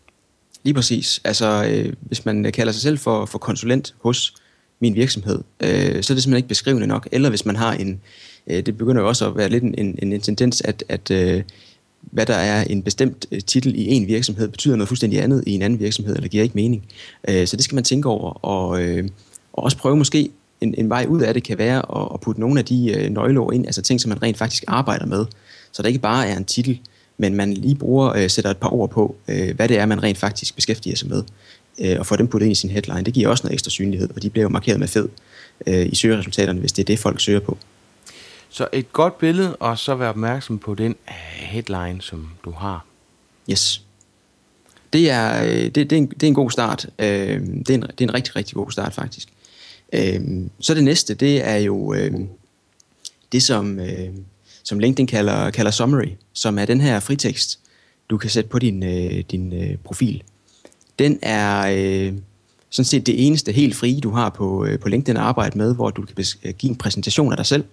[0.63, 1.21] Lige præcis.
[1.25, 4.35] Altså, øh, hvis man kalder sig selv for, for konsulent hos
[4.81, 7.09] min virksomhed, øh, så er det simpelthen ikke beskrivende nok.
[7.13, 8.01] Eller hvis man har en,
[8.47, 11.43] øh, det begynder jo også at være lidt en, en, en tendens, at, at øh,
[12.03, 15.53] hvad der er en bestemt øh, titel i en virksomhed, betyder noget fuldstændig andet i
[15.53, 16.85] en anden virksomhed, eller giver ikke mening.
[17.29, 19.09] Øh, så det skal man tænke over, og, øh,
[19.53, 22.41] og også prøve måske en, en vej ud af det kan være at, at putte
[22.41, 25.27] nogle af de øh, nøgleord ind, altså ting, som man rent faktisk arbejder med.
[25.73, 26.81] Så det ikke bare er en titel,
[27.19, 30.03] men man lige bruger, øh, sætter et par ord på, øh, hvad det er, man
[30.03, 31.23] rent faktisk beskæftiger sig med,
[31.81, 33.03] øh, og får dem puttet ind i sin headline.
[33.03, 35.09] Det giver også noget ekstra synlighed, og de bliver jo markeret med fed
[35.67, 37.59] øh, i søgeresultaterne, hvis det er det, folk søger på.
[38.55, 42.87] Så et godt billede, og så være opmærksom på den øh, headline, som du har.
[43.51, 43.83] Yes.
[44.93, 46.87] Det er, øh, det, det, er, en, det er en god start.
[46.99, 47.07] Øh,
[47.41, 49.29] det, er en, det er en rigtig, rigtig god start, faktisk.
[50.61, 51.95] Så det næste, det er jo
[53.33, 53.81] det, som,
[54.63, 57.59] som LinkedIn kalder, kalder summary, som er den her fritekst,
[58.11, 58.81] du kan sætte på din,
[59.23, 60.23] din profil.
[60.99, 61.63] Den er
[62.71, 65.91] sådan set det eneste helt frie, du har på, på LinkedIn at arbejde med, hvor
[65.91, 66.25] du kan
[66.59, 67.65] give en præsentation af dig selv,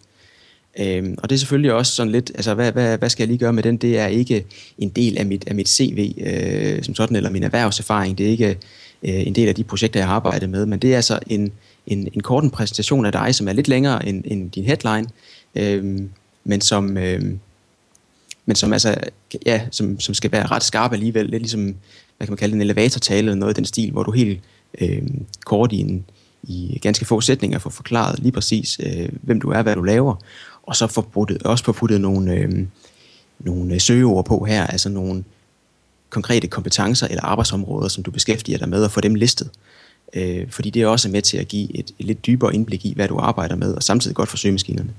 [0.79, 3.37] Øhm, og det er selvfølgelig også sådan lidt, altså hvad, hvad, hvad skal jeg lige
[3.37, 3.77] gøre med den?
[3.77, 4.45] Det er ikke
[4.77, 8.17] en del af mit, af mit CV øh, som sådan, eller min erhvervserfaring.
[8.17, 8.49] Det er ikke
[9.03, 11.51] øh, en del af de projekter, jeg har arbejdet med, men det er altså en,
[11.87, 15.07] en, en kort præsentation af dig, som er lidt længere end, end din headline,
[15.55, 15.99] øh,
[16.43, 16.97] men som...
[16.97, 17.21] Øh,
[18.45, 18.95] men som altså,
[19.45, 21.75] ja, som, som skal være ret skarp alligevel, lidt ligesom,
[22.17, 24.39] hvad kan man kalde det, en elevatortale eller noget i den stil, hvor du helt
[24.81, 25.01] øh,
[25.45, 26.05] kort i en,
[26.43, 30.15] i ganske få sætninger får forklaret lige præcis, øh, hvem du er, hvad du laver,
[30.69, 32.49] og så få puttet, også få puttet nogle, øh,
[33.39, 35.23] nogle søgeord på her, altså nogle
[36.09, 39.49] konkrete kompetencer eller arbejdsområder, som du beskæftiger dig med, og få dem listet.
[40.13, 42.93] Øh, fordi det er også med til at give et, et lidt dybere indblik i,
[42.95, 44.89] hvad du arbejder med, og samtidig godt for søgemaskinerne.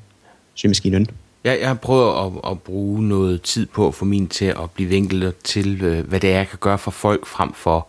[0.55, 1.07] Søgemaskinen.
[1.45, 4.71] Ja, jeg har prøvet at, at bruge noget tid på at få min til at
[4.75, 7.89] blive vinklet til, øh, hvad det er, jeg kan gøre for folk, frem for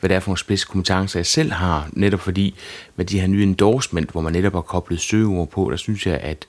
[0.00, 1.88] hvad det er for nogle spidse kompetencer, jeg selv har.
[1.92, 2.54] Netop fordi
[2.96, 6.20] med de her nye endorsement, hvor man netop har koblet søgeord på, der synes jeg,
[6.20, 6.46] at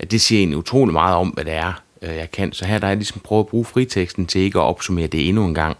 [0.00, 2.52] at det siger egentlig utrolig meget om, hvad det er, øh, jeg kan.
[2.52, 5.28] Så her der er jeg ligesom prøvet at bruge friteksten til ikke at opsummere det
[5.28, 5.76] endnu en gang,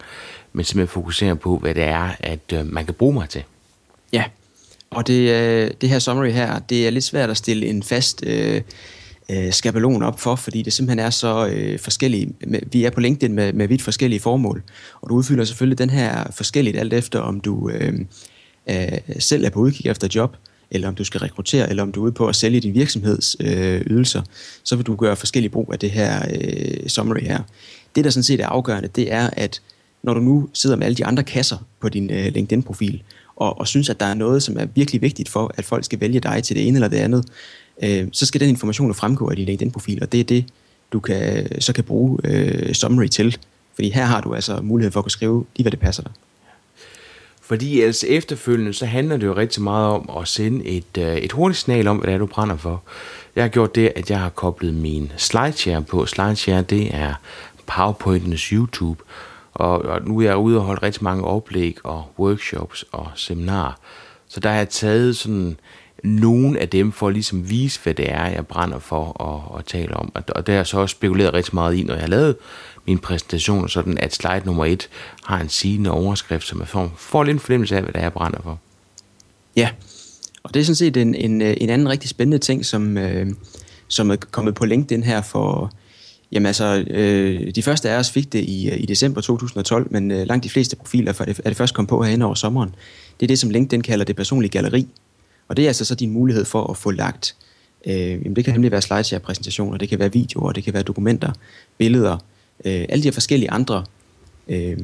[0.53, 3.43] men simpelthen fokusere på, hvad det er, at øh, man kan bruge mig til.
[4.13, 4.23] Ja,
[4.89, 8.23] og det, øh, det her summary her, det er lidt svært at stille en fast
[8.27, 8.61] øh,
[9.51, 12.33] skabelon op for, fordi det simpelthen er så øh, forskellige.
[12.71, 14.63] Vi er på LinkedIn med, med vidt forskellige formål,
[15.01, 17.93] og du udfylder selvfølgelig den her forskelligt alt efter, om du øh,
[18.69, 20.37] øh, selv er på udkig efter job,
[20.71, 23.35] eller om du skal rekruttere, eller om du er ude på at sælge din virksomheds
[23.39, 24.21] øh, ydelser,
[24.63, 27.39] så vil du gøre forskellige brug af det her øh, summary her.
[27.95, 29.61] Det, der sådan set er afgørende, det er, at
[30.03, 33.03] når du nu sidder med alle de andre kasser på din øh, LinkedIn-profil,
[33.35, 35.99] og, og synes, at der er noget, som er virkelig vigtigt for, at folk skal
[35.99, 37.25] vælge dig til det ene eller det andet,
[37.83, 40.45] øh, så skal den information fremgå af din LinkedIn-profil, og det er det,
[40.93, 43.37] du kan, så kan bruge øh, summary til.
[43.75, 46.11] Fordi her har du altså mulighed for at kunne skrive lige, hvad det passer dig.
[47.51, 51.31] Fordi altså efterfølgende, så handler det jo rigtig meget om at sende et, øh, et
[51.31, 52.83] hurtigt signal om, hvad det er, du brænder for.
[53.35, 56.05] Jeg har gjort det, at jeg har koblet min SlideShare på.
[56.05, 57.13] SlideShare, det er
[57.67, 59.03] PowerPointens YouTube.
[59.53, 63.79] Og, og nu er jeg ude og holde rigtig mange oplæg og workshops og seminarer.
[64.27, 65.57] Så der har jeg taget sådan
[66.03, 69.59] nogle af dem for ligesom at ligesom vise, hvad det er, jeg brænder for at,
[69.59, 70.11] at tale om.
[70.13, 72.35] Og, og det har jeg så også spekuleret rigtig meget i, når jeg har lavet
[72.87, 74.89] min præsentation, sådan at slide nummer et
[75.23, 78.03] har en sigende overskrift, som jeg får, får lidt en fornemmelse af, hvad det er,
[78.03, 78.59] jeg brænder for.
[79.55, 79.69] Ja,
[80.43, 83.27] og det er sådan set en, en, en anden rigtig spændende ting, som, øh,
[83.87, 85.71] som er kommet på LinkedIn her for,
[86.31, 90.27] Jamen altså, øh, de første af os fik det i, i december 2012, men øh,
[90.27, 92.75] langt de fleste profiler er det, er det først kom på herinde over sommeren.
[93.19, 94.87] Det er det, som LinkedIn kalder det personlige galleri.
[95.47, 97.35] Og det er altså så din mulighed for at få lagt,
[97.85, 101.31] øh, jamen det kan nemlig være slideshare-præsentationer, det kan være videoer, det kan være dokumenter,
[101.77, 102.17] billeder,
[102.65, 103.85] øh, alle de her forskellige andre
[104.47, 104.77] øh,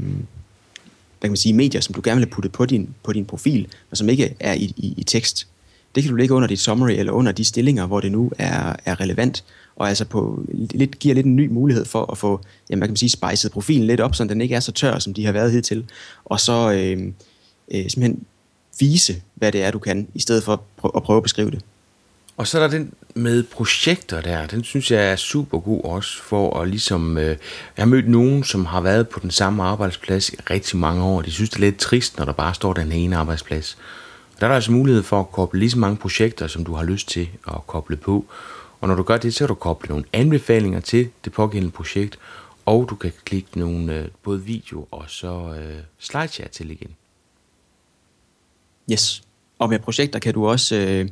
[1.19, 3.25] hvad kan man sige, medier, som du gerne vil have puttet på din, på din
[3.25, 5.47] profil, men som ikke er i, i, i tekst.
[5.95, 8.75] Det kan du lægge under dit summary eller under de stillinger, hvor det nu er,
[8.85, 9.43] er relevant,
[9.75, 12.95] og altså på, lidt, giver lidt en ny mulighed for at få, jamen, man kan
[12.95, 15.51] sige, spejset profilen lidt op, så den ikke er så tør, som de har været
[15.51, 15.85] hidtil,
[16.25, 17.11] og så øh,
[17.71, 18.25] øh, simpelthen
[18.79, 20.61] vise, hvad det er, du kan, i stedet for
[20.95, 21.61] at prøve at beskrive det.
[22.37, 26.21] Og så er der den med projekter der, den synes jeg er super god også
[26.23, 27.37] for at ligesom, øh, jeg
[27.77, 31.21] har mødt nogen, som har været på den samme arbejdsplads i rigtig mange år.
[31.21, 33.77] De synes det er lidt trist, når der bare står den ene arbejdsplads.
[34.35, 36.73] Og der er der altså mulighed for at koble lige så mange projekter, som du
[36.73, 38.25] har lyst til at koble på.
[38.81, 42.19] Og når du gør det, så kan du koble nogle anbefalinger til det pågældende projekt,
[42.65, 46.95] og du kan klikke nogle øh, både video og så øh, slideshare til igen.
[48.91, 49.23] Yes.
[49.59, 51.09] Og med projekter kan du også øh,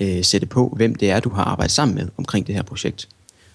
[0.00, 3.08] øh, sætte på, hvem det er, du har arbejdet sammen med omkring det her projekt.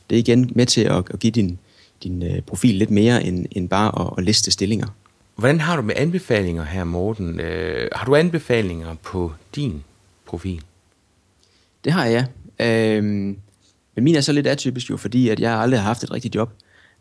[0.09, 1.59] Det er igen med til at, at give din,
[2.03, 4.87] din øh, profil lidt mere end, end bare at, at liste stillinger.
[5.35, 7.39] Hvordan har du med anbefalinger her, Morten?
[7.39, 9.83] Øh, har du anbefalinger på din
[10.25, 10.61] profil?
[11.83, 12.25] Det har jeg,
[12.59, 12.95] ja.
[12.97, 13.03] Øh,
[13.95, 16.35] men min er så lidt atypisk jo, fordi at jeg aldrig har haft et rigtigt
[16.35, 16.51] job,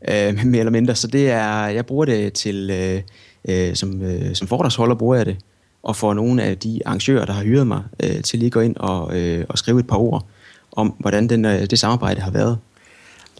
[0.08, 0.94] øh, mere eller mindre.
[0.94, 3.02] Så det er, jeg bruger det til, øh,
[3.48, 5.36] øh, som, øh, som foredragsholder bruger jeg det,
[5.84, 8.60] og for nogle af de arrangører, der har hyret mig, øh, til lige at gå
[8.60, 10.26] ind og, øh, og skrive et par ord
[10.72, 12.58] om, hvordan den, øh, det samarbejde har været.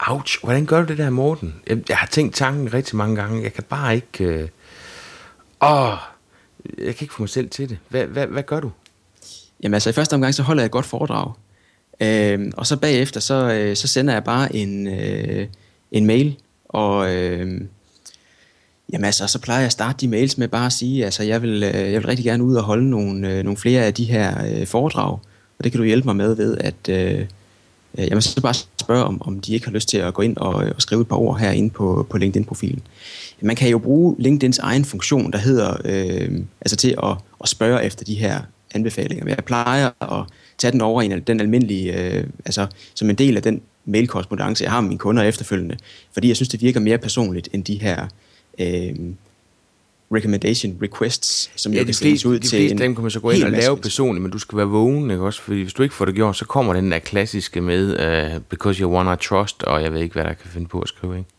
[0.08, 1.54] Ouch, hvordan gør du det der, Morten?
[1.66, 3.42] Jeg, jeg har tænkt tanken rigtig mange gange.
[3.42, 4.24] Jeg kan bare ikke...
[4.24, 4.48] Øh...
[5.62, 5.96] Åh,
[6.78, 7.78] jeg kan ikke få mig selv til det.
[7.88, 8.70] Hvad, hvad, hvad gør du?
[9.62, 11.32] Jamen altså, i første omgang, så holder jeg et godt foredrag.
[12.00, 15.46] Øh, og så bagefter, så, øh, så sender jeg bare en, øh,
[15.92, 16.36] en mail,
[16.68, 17.14] og...
[17.14, 17.60] Øh,
[18.94, 21.42] Jamen altså, så plejer jeg at starte de mails med bare at sige, altså jeg
[21.42, 24.04] vil, øh, jeg vil rigtig gerne ud og holde nogle, øh, nogle flere af de
[24.04, 25.18] her øh, foredrag,
[25.58, 27.26] og det kan du hjælpe mig med ved, at øh,
[27.98, 30.54] jamen, så bare spørge, om, om de ikke har lyst til at gå ind og,
[30.54, 32.80] og skrive et par ord herinde på, på LinkedIn-profilen.
[33.42, 37.84] Man kan jo bruge LinkedIns egen funktion, der hedder, øh, altså til at, at spørge
[37.84, 38.40] efter de her
[38.74, 39.26] anbefalinger.
[39.28, 40.26] Jeg plejer at
[40.58, 44.72] tage den over i den almindelige, øh, altså som en del af den mailkorrespondence, jeg
[44.72, 45.76] har med mine kunder efterfølgende,
[46.12, 48.06] fordi jeg synes, det virker mere personligt end de her
[48.58, 48.94] øh,
[50.14, 53.20] recommendation requests, som ja, jo kan sendes ud de til en dem kan man så
[53.20, 55.42] gå ind og lave personligt, men du skal være vågen, ikke også?
[55.42, 57.90] Fordi hvis du ikke får det gjort, så kommer den der klassiske med,
[58.34, 60.88] uh, because you wanna trust, og jeg ved ikke, hvad der kan finde på at
[60.88, 61.30] skrive, ikke?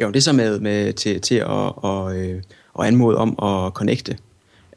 [0.00, 2.42] Jo, det er så med, med til, til at, og, øh,
[2.78, 4.18] at anmode om at connecte.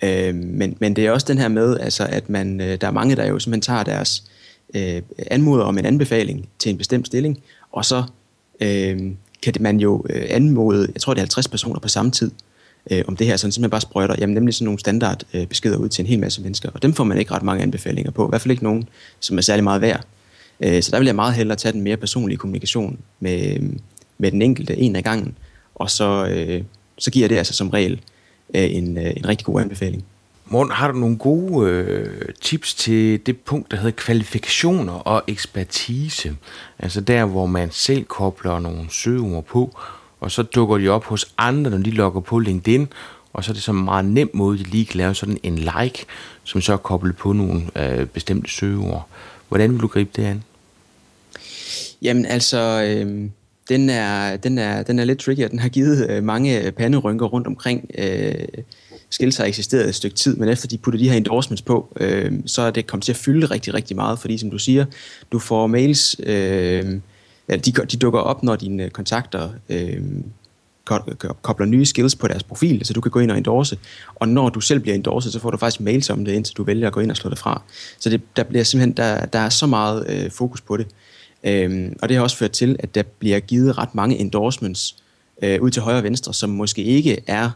[0.03, 2.91] Øh, men, men det er også den her med, altså, at man, øh, der er
[2.91, 4.23] mange, der jo simpelthen tager deres
[4.73, 7.39] øh, anmoder om en anbefaling til en bestemt stilling,
[7.71, 8.03] og så
[8.61, 9.11] øh,
[9.43, 12.31] kan man jo øh, anmode, jeg tror det er 50 personer på samme tid,
[12.91, 15.77] øh, om det her, sådan simpelthen bare sprøjter, jamen nemlig sådan nogle standard øh, beskeder
[15.77, 18.25] ud til en hel masse mennesker, og dem får man ikke ret mange anbefalinger på,
[18.25, 20.05] i hvert fald ikke nogen, som er særlig meget værd.
[20.59, 23.69] Øh, så der vil jeg meget hellere tage den mere personlige kommunikation med, øh,
[24.17, 25.37] med den enkelte en af gangen,
[25.75, 26.63] og så, øh,
[26.97, 28.01] så giver det altså som regel
[28.55, 30.05] øh, en, øh, en rigtig god anbefaling.
[30.51, 36.35] Morten, har du nogle gode øh, tips til det punkt, der hedder kvalifikationer og ekspertise?
[36.79, 39.77] Altså der, hvor man selv kobler nogle søgeord på,
[40.19, 42.87] og så dukker de op hos andre, når de logger på LinkedIn,
[43.33, 45.55] og så er det så en meget nem måde, de lige kan lave sådan en
[45.55, 46.05] like,
[46.43, 49.07] som så er koblet på nogle øh, bestemte søgeord.
[49.47, 50.43] Hvordan vil du gribe det an?
[52.01, 53.29] Jamen altså, øh,
[53.69, 56.71] den, er, den, er, den er lidt tricky, og den har givet øh, mange øh,
[56.71, 57.89] panderynker rundt omkring.
[57.97, 58.47] Øh,
[59.09, 62.31] Skills har eksisteret et stykke tid, men efter de putter de her endorsements på, øh,
[62.45, 64.85] så er det kommet til at fylde rigtig, rigtig meget, fordi som du siger,
[65.31, 66.99] du får mails, øh,
[67.49, 70.01] ja, de, de dukker op, når dine kontakter øh,
[71.41, 73.77] kobler nye skills på deres profil, så du kan gå ind og endorse,
[74.15, 76.63] og når du selv bliver endorset, så får du faktisk mails om det, indtil du
[76.63, 77.61] vælger at gå ind og slå det fra.
[77.99, 80.87] Så det, der bliver simpelthen, der, der er så meget øh, fokus på det.
[81.43, 84.95] Øhm, og det har også ført til, at der bliver givet ret mange endorsements
[85.43, 87.49] øh, ud til højre og venstre, som måske ikke er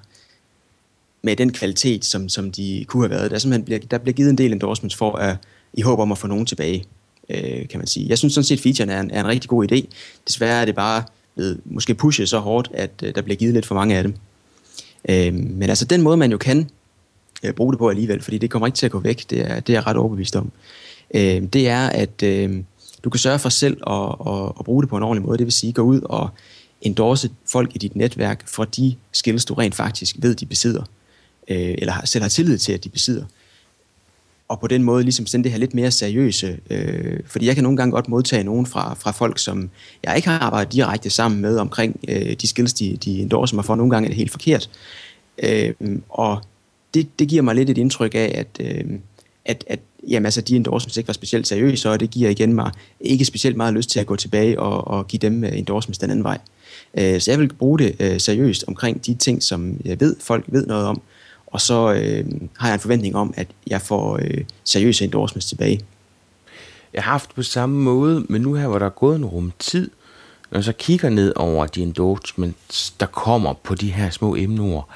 [1.23, 3.31] med den kvalitet, som, som de kunne have været.
[3.31, 5.37] Der, simpelthen bliver, der bliver givet en del endorsements for at,
[5.73, 6.83] i håb om at få nogen tilbage,
[7.29, 8.09] øh, kan man sige.
[8.09, 9.85] Jeg synes sådan set, at featuren er en, er en rigtig god idé.
[10.27, 11.03] Desværre er det bare
[11.35, 14.13] blevet måske pushet så hårdt, at øh, der bliver givet lidt for mange af dem.
[15.09, 16.69] Øh, men altså den måde, man jo kan
[17.43, 19.59] øh, bruge det på alligevel, fordi det kommer ikke til at gå væk, det er,
[19.59, 20.51] det er jeg ret overbevist om,
[21.13, 22.63] øh, det er, at øh,
[23.03, 25.37] du kan sørge for selv at, at, at bruge det på en ordentlig måde.
[25.37, 26.29] Det vil sige, gå ud og
[26.81, 30.83] endorse folk i dit netværk for de skills, du rent faktisk ved, de besidder
[31.47, 33.25] øh, eller selv har tillid til, at de besidder.
[34.47, 37.63] Og på den måde ligesom sende det her lidt mere seriøse, øh, fordi jeg kan
[37.63, 39.69] nogle gange godt modtage nogen fra, fra folk, som
[40.03, 43.65] jeg ikke har arbejdet direkte sammen med omkring øh, de skills, de, de endorser mig
[43.65, 43.75] for.
[43.75, 44.69] Nogle gange er det helt forkert.
[45.43, 45.73] Øh,
[46.09, 46.41] og
[46.93, 48.99] det, det giver mig lidt et indtryk af, at, øh,
[49.45, 52.71] at, at jamen, altså, de endorsements ikke var specielt seriøse, og det giver igen mig
[52.99, 56.09] ikke specielt meget lyst til at gå tilbage og, og give dem øh, endorsements den
[56.09, 56.37] anden vej.
[56.97, 60.45] Øh, så jeg vil bruge det øh, seriøst omkring de ting, som jeg ved, folk
[60.47, 61.01] ved noget om,
[61.53, 62.25] og så øh,
[62.57, 65.81] har jeg en forventning om, at jeg får øh, seriøse endorsements tilbage.
[66.93, 69.51] Jeg har haft på samme måde, men nu her, hvor der er gået en rum
[69.59, 69.89] tid,
[70.51, 74.89] når jeg så kigger ned over de endorsements, der kommer på de her små emneord,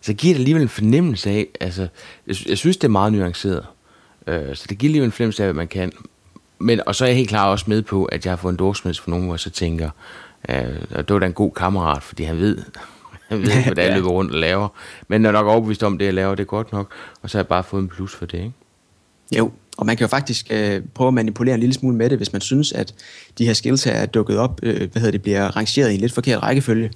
[0.00, 1.88] så giver det alligevel en fornemmelse af, altså,
[2.26, 3.66] jeg, jeg synes, det er meget nuanceret,
[4.26, 5.92] øh, så det giver alligevel en fornemmelse af, at man kan
[6.58, 9.00] men, og så er jeg helt klar også med på, at jeg har fået endorsements
[9.00, 9.90] for nogen, hvor jeg så tænker,
[10.48, 10.56] øh,
[10.96, 12.62] det var da en god kammerat, fordi han ved,
[13.40, 14.68] han ved, hvad jeg løber rundt og laver.
[15.08, 16.92] Men jeg er nok overbevist om, det jeg laver, det er godt nok.
[17.22, 18.52] Og så har jeg bare fået en plus for det, ikke?
[19.36, 22.18] Jo, og man kan jo faktisk øh, prøve at manipulere en lille smule med det,
[22.18, 22.94] hvis man synes, at
[23.38, 26.00] de her skills her er dukket op, øh, hvad hedder det, bliver rangeret i en
[26.00, 26.90] lidt forkert rækkefølge,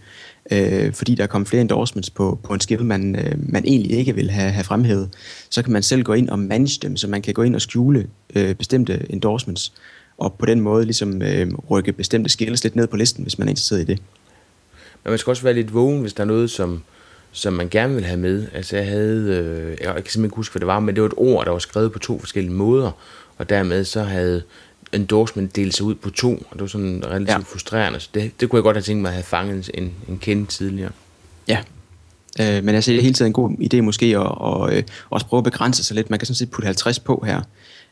[0.50, 3.98] øh, fordi der er kommet flere endorsements på, på en skill, man, øh, man egentlig
[3.98, 5.08] ikke vil have, have fremhævet.
[5.50, 7.60] Så kan man selv gå ind og manage dem, så man kan gå ind og
[7.60, 9.72] skjule øh, bestemte endorsements,
[10.18, 13.48] og på den måde ligesom øh, rykke bestemte skills lidt ned på listen, hvis man
[13.48, 13.98] er interesseret i det.
[15.04, 16.82] Men man skal også være lidt vågen, hvis der er noget, som,
[17.32, 18.46] som man gerne vil have med.
[18.54, 21.08] Altså jeg havde, øh, jeg kan simpelthen ikke huske, hvad det var, men det var
[21.08, 22.90] et ord, der var skrevet på to forskellige måder,
[23.38, 24.42] og dermed så havde
[24.92, 27.38] endorsement delt sig ud på to, og det var sådan relativt ja.
[27.38, 28.00] frustrerende.
[28.00, 30.46] Så det, det kunne jeg godt have tænkt mig at have fanget en, en kende
[30.46, 30.90] tidligere.
[31.48, 31.58] Ja,
[32.40, 35.26] øh, men jeg ser det hele tiden en god idé måske at og, øh, også
[35.26, 36.10] prøve at begrænse sig lidt.
[36.10, 37.42] Man kan sådan set putte 50 på her,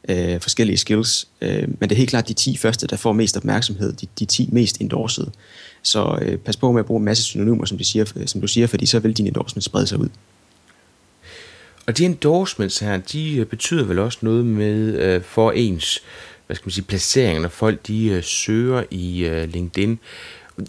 [0.08, 3.36] øh, forskellige skills, øh, men det er helt klart de 10 første, der får mest
[3.36, 5.30] opmærksomhed, de, de 10 mest endorsede.
[5.86, 8.46] Så øh, pas på med at bruge en masse synonymer, som, de siger, som du
[8.46, 10.08] siger, fordi så vil din endorsement sprede sig ud.
[11.86, 16.02] Og de endorsements her, de øh, betyder vel også noget med øh, for ens
[16.46, 19.98] hvad skal man sige, placering, når folk de øh, søger i øh, LinkedIn.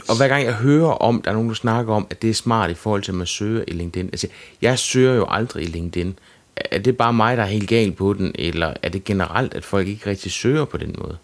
[0.08, 2.34] Og hver gang jeg hører om, der er nogen, der snakker om, at det er
[2.34, 4.06] smart i forhold til, at man søger i LinkedIn.
[4.06, 4.28] Altså,
[4.62, 6.20] jeg søger jo aldrig i LinkedIn.
[6.56, 9.66] Er det bare mig, der er helt gal på den, eller er det generelt, at
[9.66, 11.18] folk ikke rigtig søger på den måde?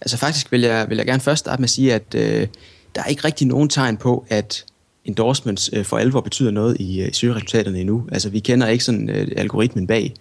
[0.00, 2.48] Altså faktisk vil jeg, vil jeg gerne først starte med at sige, at øh,
[2.94, 4.64] der er ikke rigtig nogen tegn på, at
[5.04, 8.08] endorsements øh, for alvor betyder noget i, øh, i søgeresultaterne endnu.
[8.12, 10.14] Altså vi kender ikke sådan øh, algoritmen bag,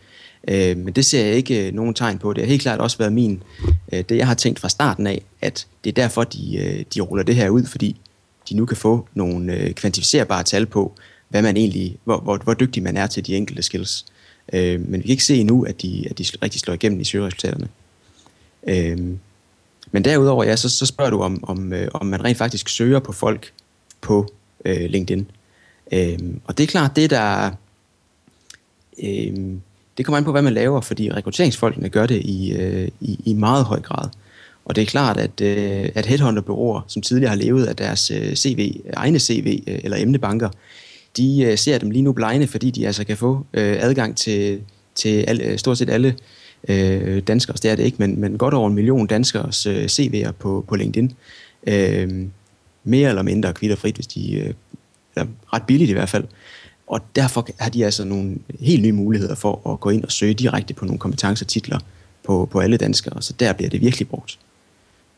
[0.48, 2.34] øh, men det ser jeg ikke øh, nogen tegn på.
[2.34, 3.44] Det har helt klart også været min,
[3.94, 7.02] øh, det jeg har tænkt fra starten af, at det er derfor, de, øh, de
[7.02, 7.96] ruller det her ud, fordi
[8.50, 10.94] de nu kan få nogle øh, kvantificerbare tal på,
[11.30, 14.06] hvad man egentlig, hvor, hvor, hvor dygtig man er til de enkelte skills.
[14.54, 17.04] Øh, men vi kan ikke se endnu, at de, at de rigtig slår igennem i
[17.04, 17.68] søgeresultaterne.
[18.68, 18.98] Øh,
[19.93, 22.99] men derudover, ja, så, så spørger du, om, om, øh, om man rent faktisk søger
[22.99, 23.51] på folk
[24.01, 24.27] på
[24.65, 25.27] øh, LinkedIn.
[25.93, 27.51] Øh, og det er klart, det der...
[29.03, 29.34] Øh,
[29.97, 33.34] det kommer an på, hvad man laver, fordi rekrutteringsfolkene gør det i, øh, i, i
[33.34, 34.10] meget høj grad.
[34.65, 38.36] Og det er klart, at, øh, at headhunterbyråer, som tidligere har levet af deres øh,
[38.36, 40.49] CV, egne CV øh, eller emnebanker,
[41.17, 44.62] de øh, ser dem lige nu blegne, fordi de altså kan få øh, adgang til,
[44.95, 46.15] til al, øh, stort set alle
[46.67, 50.32] øh, danskere, det er det ikke, men, men godt over en million danskers øh, CV'er
[50.32, 51.13] på, på LinkedIn.
[51.67, 52.28] Øh,
[52.84, 54.54] mere eller mindre kvitterfrit, hvis de øh,
[55.15, 56.23] er ret billigt i hvert fald.
[56.88, 60.34] Og derfor har de altså nogle helt nye muligheder for at gå ind og søge
[60.34, 61.80] direkte på nogle kompetencetitler
[62.23, 64.39] på, på alle danskere, så der bliver det virkelig brugt.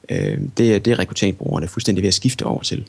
[0.10, 2.88] Øh, det, det er rekrutteringsbrugerne fuldstændig ved at skifte over til.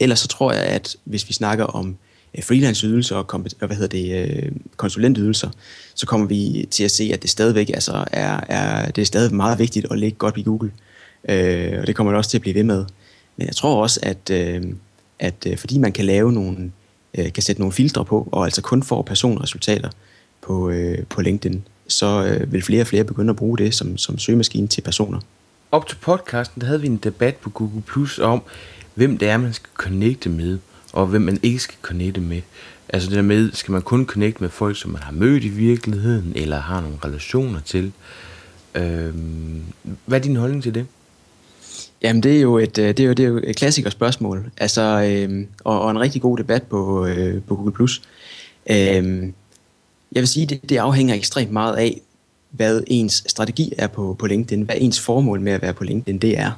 [0.00, 1.96] Ellers så tror jeg, at hvis vi snakker om
[2.34, 5.50] Øh, freelanceydelser og hvad hedder det, øh, konsulentydelser,
[5.94, 9.34] så kommer vi til at se, at det stadigvæk altså er, er, det er stadig
[9.34, 10.72] meget vigtigt at ligge godt i Google.
[11.28, 12.84] Øh, og det kommer det også til at blive ved med.
[13.36, 14.62] Men jeg tror også, at, øh,
[15.18, 16.72] at øh, fordi man kan lave nogle,
[17.18, 19.90] øh, kan sætte nogle filtre på, og altså kun får personresultater
[20.40, 23.98] på, øh, på LinkedIn, så øh, vil flere og flere begynde at bruge det som,
[23.98, 25.20] som søgemaskine til personer.
[25.72, 28.42] Op til podcasten, der havde vi en debat på Google Plus om,
[28.94, 30.58] hvem det er, man skal connecte med
[30.92, 32.40] og hvem man ikke skal connecte med.
[32.88, 35.48] Altså det der med, skal man kun connecte med folk, som man har mødt i
[35.48, 37.92] virkeligheden, eller har nogle relationer til.
[38.74, 39.62] Øhm,
[40.06, 40.86] hvad er din holdning til det?
[42.02, 44.50] Jamen det er jo et, øh, det er jo, det er jo et klassiker spørgsmål,
[44.56, 47.88] altså, øhm, og, og en rigtig god debat på, øh, på Google+.
[48.70, 49.34] Øhm,
[50.12, 52.00] jeg vil sige, det, det afhænger ekstremt meget af,
[52.50, 56.18] hvad ens strategi er på, på LinkedIn, hvad ens formål med at være på LinkedIn
[56.18, 56.50] det er.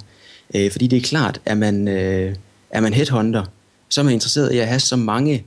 [0.55, 2.35] Øh, fordi det er klart, at man, øh,
[2.71, 3.45] er man headhunter,
[3.90, 5.44] som er interesseret i at have så mange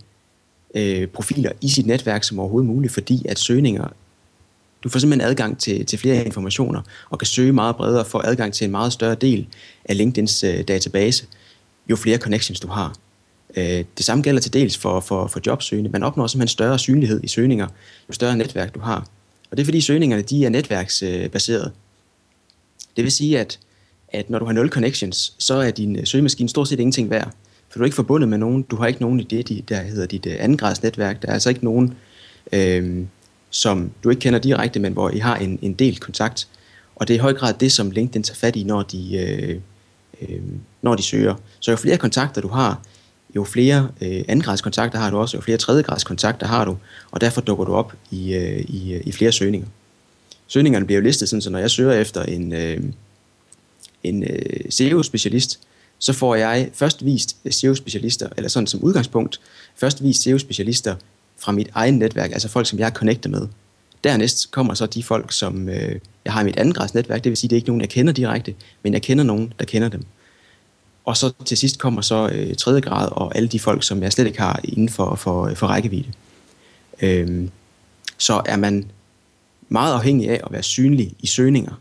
[0.74, 3.88] øh, profiler i sit netværk som overhovedet muligt, fordi at søgninger,
[4.84, 8.22] du får simpelthen adgang til, til flere informationer, og kan søge meget bredere, og få
[8.24, 9.48] adgang til en meget større del
[9.86, 11.26] af LinkedIns øh, database,
[11.90, 12.96] jo flere connections du har.
[13.58, 15.90] Øh, det samme gælder til dels for, for, for jobsøgende.
[15.90, 17.68] Man opnår simpelthen større synlighed i søgninger,
[18.10, 19.08] jo større netværk du har.
[19.52, 21.72] Og det er fordi søgningerne de er netværksbaserede.
[22.96, 23.60] Det vil sige, at,
[24.08, 27.34] at når du har 0 connections, så er din søgemaskine stort set ingenting værd.
[27.74, 30.06] For du er ikke forbundet med nogen, du har ikke nogen i det, der hedder
[30.06, 31.22] dit øh, andengradsnetværk.
[31.22, 31.94] Der er altså ikke nogen,
[32.52, 33.06] øh,
[33.50, 36.48] som du ikke kender direkte, men hvor I har en, en del kontakt.
[36.96, 39.60] Og det er i høj grad det, som LinkedIn tager fat i, når de, øh,
[40.22, 40.42] øh,
[40.82, 41.36] når de søger.
[41.60, 42.82] Så jo flere kontakter du har,
[43.36, 46.78] jo flere øh, andengradskontakter har du også, jo flere tredjegradskontakter har du,
[47.12, 49.68] og derfor dukker du op i, øh, i, øh, i flere søgninger.
[50.48, 52.84] Søgningerne bliver jo listet sådan, så når jeg søger efter en, øh,
[54.04, 55.60] en øh, SEO-specialist,
[56.04, 59.40] så får jeg først vist SEO-specialister, eller sådan som udgangspunkt,
[59.76, 60.96] først vist SEO-specialister
[61.40, 63.48] fra mit eget netværk, altså folk, som jeg er connectet med.
[64.04, 67.50] Dernæst kommer så de folk, som øh, jeg har i mit andengradsnetværk, det vil sige,
[67.50, 70.04] det er ikke nogen, jeg kender direkte, men jeg kender nogen, der kender dem.
[71.06, 74.14] Og så til sidst kommer så øh, tredje grad og alle de folk, som jeg
[74.14, 76.10] slet ikke har inden for, for, for rækkevidde.
[77.02, 77.52] Øhm,
[78.18, 78.92] så er man
[79.70, 81.74] meget afhængig af at være synlig i søgninger,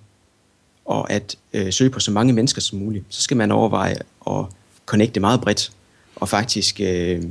[0.84, 4.44] og at øh, søge på så mange mennesker som muligt, så skal man overveje at
[4.86, 5.72] connecte meget bredt,
[6.16, 7.22] og faktisk øh,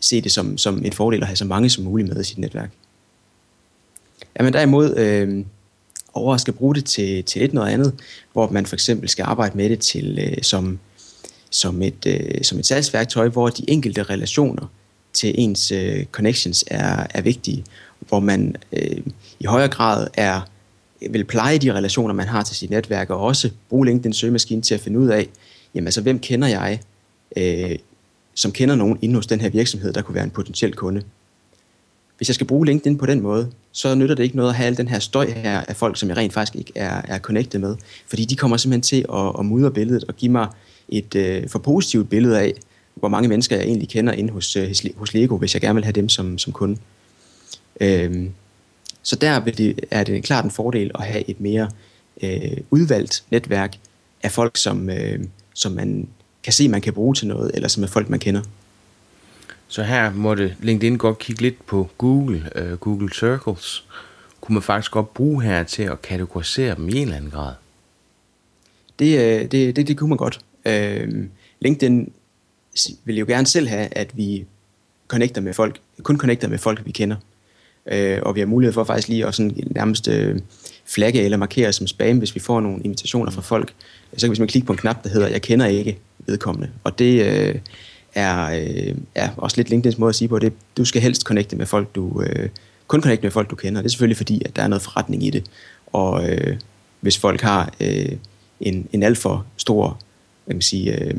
[0.00, 2.38] se det som, som en fordel at have så mange som muligt med i sit
[2.38, 2.70] netværk.
[4.34, 5.44] Er man derimod øh,
[6.14, 7.94] over skal bruge det til, til et noget andet,
[8.32, 10.78] hvor man for eksempel skal arbejde med det til øh, som,
[11.50, 14.66] som, et, øh, som et salgsværktøj, hvor de enkelte relationer
[15.12, 17.64] til ens øh, connections er, er vigtige,
[18.00, 19.00] hvor man øh,
[19.40, 20.40] i højere grad er
[21.00, 24.74] vil pleje de relationer, man har til sit netværk, og også bruge LinkedIn søgemaskine til
[24.74, 25.28] at finde ud af,
[25.74, 26.80] jamen altså, hvem kender jeg,
[27.36, 27.78] øh,
[28.34, 31.02] som kender nogen inde hos den her virksomhed, der kunne være en potentiel kunde.
[32.16, 34.66] Hvis jeg skal bruge LinkedIn på den måde, så nytter det ikke noget at have
[34.66, 37.60] al den her støj her af folk, som jeg rent faktisk ikke er, er connected
[37.60, 37.76] med.
[38.06, 40.48] Fordi de kommer simpelthen til at, at mudre billedet og give mig
[40.88, 42.54] et øh, for positivt billede af,
[42.94, 45.84] hvor mange mennesker jeg egentlig kender inde hos, øh, hos Lego, hvis jeg gerne vil
[45.84, 46.76] have dem som, som kunde.
[47.80, 48.30] Øhm,
[49.06, 51.70] så der vil det, er det klart en fordel at have et mere
[52.22, 53.76] øh, udvalgt netværk
[54.22, 56.08] af folk, som, øh, som man
[56.42, 58.42] kan se, man kan bruge til noget, eller som er folk, man kender.
[59.68, 63.84] Så her måtte LinkedIn godt kigge lidt på Google, uh, Google Circles.
[64.40, 67.52] Kunne man faktisk godt bruge her til at kategorisere dem i en eller anden grad?
[68.98, 70.40] Det, øh, det, det, det kunne man godt.
[70.64, 71.24] Uh,
[71.60, 72.12] LinkedIn
[73.04, 74.46] vil jo gerne selv have, at vi
[75.08, 77.16] connecter med folk, kun connecter med folk, vi kender
[77.92, 80.38] øh, og vi har mulighed for faktisk lige at sådan nærmest øh,
[80.86, 83.72] flagge eller markere som spam, hvis vi får nogle invitationer fra folk.
[84.16, 86.70] Så kan vi klikke på en knap, der hedder, jeg kender ikke vedkommende.
[86.84, 87.54] Og det, øh,
[88.16, 91.56] er, øh, er også lidt LinkedIn's måde at sige på, det du skal helst connecte
[91.56, 92.48] med folk, du øh,
[92.86, 93.80] kun connecte med folk, du kender.
[93.80, 95.44] Det er selvfølgelig fordi, at der er noget forretning i det.
[95.86, 96.56] Og øh,
[97.00, 98.12] hvis folk har øh,
[98.60, 99.98] en, en alt for stor
[100.44, 101.14] hvad kan man sige, øh,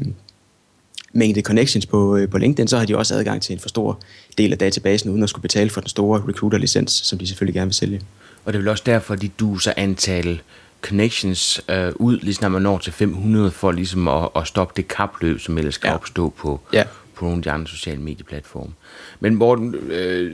[1.17, 3.99] mængde connections på, øh, på LinkedIn, så har de også adgang til en for stor
[4.37, 7.67] del af databasen, uden at skulle betale for den store recruiter-licens, som de selvfølgelig gerne
[7.67, 8.01] vil sælge.
[8.45, 10.41] Og det er vel også derfor, de duser antal
[10.81, 14.87] connections øh, ud, lige når man når til 500, for ligesom at, at stoppe det
[14.87, 15.93] kapløb, som ellers skal ja.
[15.93, 16.83] opstå på, ja.
[17.15, 18.71] på nogle af de andre sociale medieplatforme.
[19.19, 20.33] Men Morten, øh,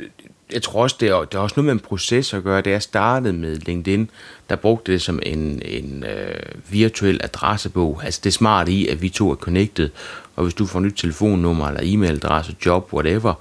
[0.53, 2.61] jeg tror også, det er, det er også noget med en proces at gøre.
[2.61, 4.09] Da jeg startede med LinkedIn,
[4.49, 6.35] der brugte det som en, en øh,
[6.69, 8.01] virtuel adressebog.
[8.03, 9.89] Altså det smarte i, at vi to er connected,
[10.35, 13.33] og hvis du får nyt telefonnummer eller e-mailadresse, job, whatever,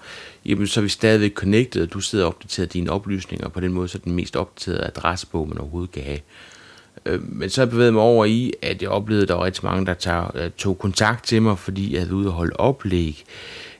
[0.45, 3.61] jamen så er vi stadigvæk connected, og du sidder og opdaterer dine oplysninger, og på
[3.61, 6.19] den måde så er den mest opdaterede adressebog, man overhovedet kan have.
[7.07, 9.65] Øh, men så bevægede jeg mig over i, at jeg oplevede, at der var rigtig
[9.65, 13.25] mange, der tog, øh, tog kontakt til mig, fordi jeg havde ude og holde oplæg,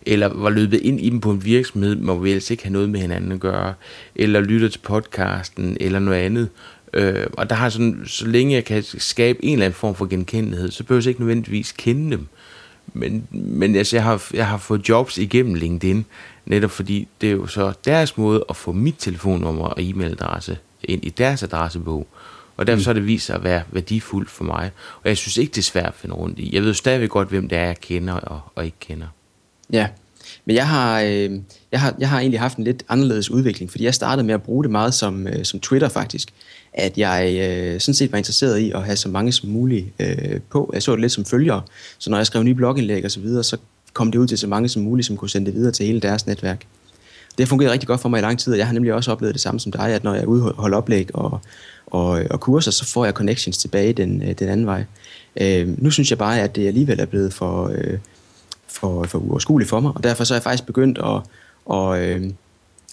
[0.07, 2.91] eller var løbet ind i dem på en virksomhed, hvor vi ellers ikke have noget
[2.91, 3.75] med hinanden at gøre,
[4.15, 6.49] eller lytter til podcasten, eller noget andet.
[6.95, 10.07] Øh, og der har sådan, så længe jeg kan skabe en eller anden form for
[10.07, 12.27] genkendelighed, så behøver jeg ikke nødvendigvis kende dem.
[12.95, 16.05] Men, men altså, jeg, har, jeg har fået jobs igennem LinkedIn,
[16.47, 21.05] netop fordi det er jo så deres måde at få mit telefonnummer og e-mailadresse ind
[21.05, 22.07] i deres adressebog.
[22.57, 22.83] Og derfor mm.
[22.83, 24.71] så har det vist sig at være værdifuldt for mig.
[25.03, 26.55] Og jeg synes ikke, det er svært at finde rundt i.
[26.55, 29.07] Jeg ved stadigvæk godt, hvem det er, jeg kender og, og ikke kender.
[29.73, 29.89] Ja,
[30.45, 31.31] men jeg har, øh,
[31.73, 34.43] jeg, har, jeg har egentlig haft en lidt anderledes udvikling, fordi jeg startede med at
[34.43, 36.29] bruge det meget som, øh, som Twitter faktisk.
[36.75, 40.41] At jeg øh, sådan set var interesseret i at have så mange som muligt øh,
[40.51, 40.71] på.
[40.75, 41.61] Jeg så det lidt som følger,
[41.99, 43.57] så når jeg skrev nye blogindlæg og så videre, så
[43.93, 46.01] kom det ud til så mange som muligt, som kunne sende det videre til hele
[46.01, 46.67] deres netværk.
[47.39, 49.13] Det har fungeret rigtig godt for mig i lang tid, og jeg har nemlig også
[49.13, 50.25] oplevet det samme som dig, at når jeg
[50.57, 51.41] holder oplæg og,
[51.87, 54.85] og, og kurser, så får jeg connections tilbage den, øh, den anden vej.
[55.41, 57.99] Øh, nu synes jeg bare, at det alligevel er blevet for, øh,
[58.73, 61.21] for, for uoverskuelig for mig, og derfor så er jeg faktisk begyndt at,
[61.67, 62.31] og, øh,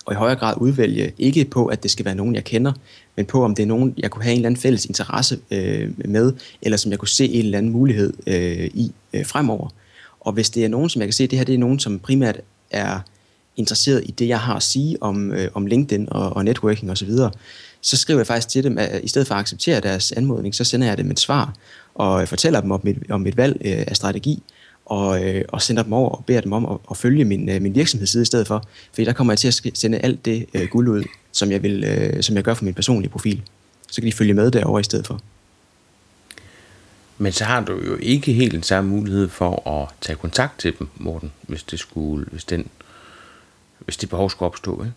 [0.06, 2.72] og i højere grad udvælge, ikke på, at det skal være nogen, jeg kender,
[3.16, 5.92] men på, om det er nogen, jeg kunne have en eller anden fælles interesse øh,
[6.06, 9.70] med, eller som jeg kunne se en eller anden mulighed øh, i øh, fremover.
[10.20, 12.00] Og hvis det er nogen, som jeg kan se, det her det er nogen, som
[12.00, 13.00] primært er
[13.58, 17.12] interesseret i det, jeg har at sige om, øh, om LinkedIn og, og networking osv.,
[17.12, 17.30] så,
[17.82, 20.64] så skriver jeg faktisk til dem, at i stedet for at acceptere deres anmodning, så
[20.64, 21.54] sender jeg dem et svar
[21.96, 24.44] og fortæller dem om mit, om mit valg øh, af strategi,
[24.90, 27.62] og, øh, og sender dem over og beder dem om at, at følge min, øh,
[27.62, 28.64] min virksomhedsside i stedet for.
[28.94, 31.84] Fordi der kommer jeg til at sende alt det øh, guld ud, som jeg, vil,
[31.84, 33.42] øh, som jeg gør for min personlige profil.
[33.92, 35.20] Så kan de følge med derover i stedet for.
[37.18, 40.74] Men så har du jo ikke helt den samme mulighed for at tage kontakt til
[40.80, 42.68] dem, Morten, hvis det skulle, hvis den,
[43.80, 44.94] hvis det behov skulle opstå, ikke?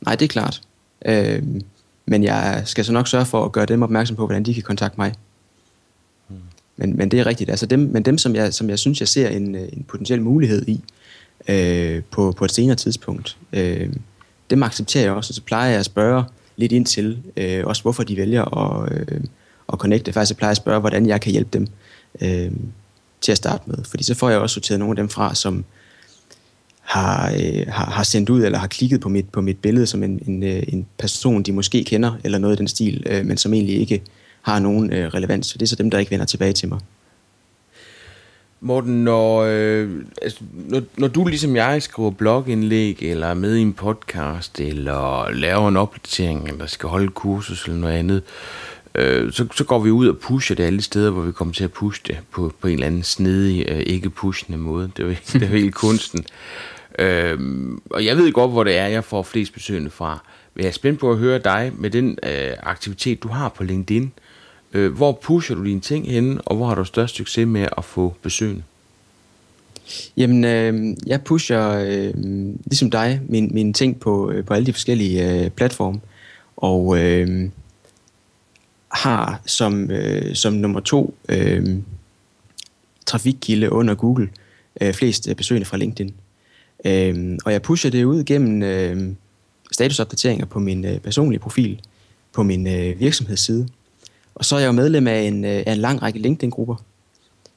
[0.00, 0.62] Nej, det er klart.
[1.06, 1.42] Øh,
[2.06, 4.62] men jeg skal så nok sørge for at gøre dem opmærksom på, hvordan de kan
[4.62, 5.14] kontakte mig.
[6.80, 7.50] Men, men det er rigtigt.
[7.50, 10.22] Altså dem, men dem, som jeg, som jeg synes, jeg ser en, øh, en potentiel
[10.22, 10.80] mulighed i
[11.48, 13.88] øh, på, på et senere tidspunkt, øh,
[14.50, 16.24] dem accepterer jeg også, og så plejer jeg at spørge
[16.56, 19.20] lidt ind til, øh, også hvorfor de vælger at, øh,
[19.72, 20.12] at connecte.
[20.12, 21.66] Faktisk jeg plejer jeg at spørge, hvordan jeg kan hjælpe dem
[22.22, 22.52] øh,
[23.20, 23.78] til at starte med.
[23.84, 25.64] Fordi så får jeg også sorteret nogle af dem fra, som
[26.80, 30.02] har, øh, har, har sendt ud eller har klikket på mit, på mit billede som
[30.02, 33.36] en, en, øh, en person, de måske kender, eller noget i den stil, øh, men
[33.36, 34.02] som egentlig ikke
[34.42, 35.46] har nogen øh, relevans.
[35.46, 36.80] Så det er så dem, der ikke vender tilbage til mig.
[38.62, 39.90] Morten, når, øh,
[40.22, 45.30] altså, når, når du ligesom jeg skriver blogindlæg, eller er med i en podcast, eller
[45.30, 48.22] laver en opdatering, eller skal holde kursus eller noget andet,
[48.94, 51.64] øh, så, så går vi ud og pusher det alle steder, hvor vi kommer til
[51.64, 54.90] at pushe det på, på en eller anden snedig, øh, ikke pushende måde.
[54.96, 56.24] Det er jo, det er jo hele kunsten.
[56.98, 57.38] Øh,
[57.90, 60.24] og jeg ved godt, hvor det er, jeg får flest besøgende fra.
[60.54, 63.64] Men jeg er spændt på at høre dig med den øh, aktivitet, du har på
[63.64, 64.04] LinkedIn.
[64.04, 64.29] Øh,
[64.72, 67.84] Øh, hvor pusher du dine ting henne, og hvor har du størst succes med at
[67.84, 68.62] få besøgende?
[70.16, 72.14] Jamen, øh, jeg pusher, øh,
[72.64, 76.00] ligesom dig, min, mine ting på, øh, på alle de forskellige øh, platforme.
[76.56, 77.50] Og øh,
[78.92, 81.76] har som, øh, som nummer to øh,
[83.06, 84.28] trafikkilde under Google
[84.80, 86.14] øh, flest øh, besøgende fra LinkedIn.
[86.84, 89.12] Øh, og jeg pusher det ud gennem øh,
[89.72, 91.80] statusopdateringer på min øh, personlige profil,
[92.32, 93.68] på min øh, virksomhedsside.
[94.40, 96.76] Og så er jeg jo medlem af en, øh, af en lang række LinkedIn-grupper,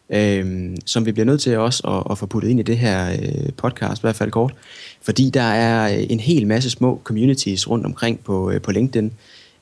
[0.09, 3.11] øh, som vi bliver nødt til også at, at få puttet ind i det her
[3.11, 4.53] øh, podcast, i hvert fald kort.
[5.01, 9.11] Fordi der er øh, en hel masse små communities rundt omkring på, øh, på LinkedIn,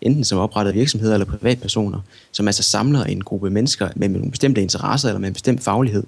[0.01, 1.99] enten som oprettede virksomheder eller privatpersoner,
[2.31, 6.03] som altså samler en gruppe mennesker med nogle bestemte interesser eller med en bestemt faglighed,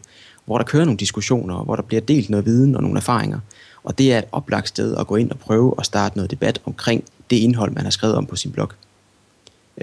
[0.46, 3.40] hvor der kører nogle diskussioner, hvor der bliver delt noget viden og nogle erfaringer.
[3.84, 6.62] Og det er et oplagt sted at gå ind og prøve at starte noget debat
[6.66, 8.72] omkring det indhold, man har skrevet om på sin blog.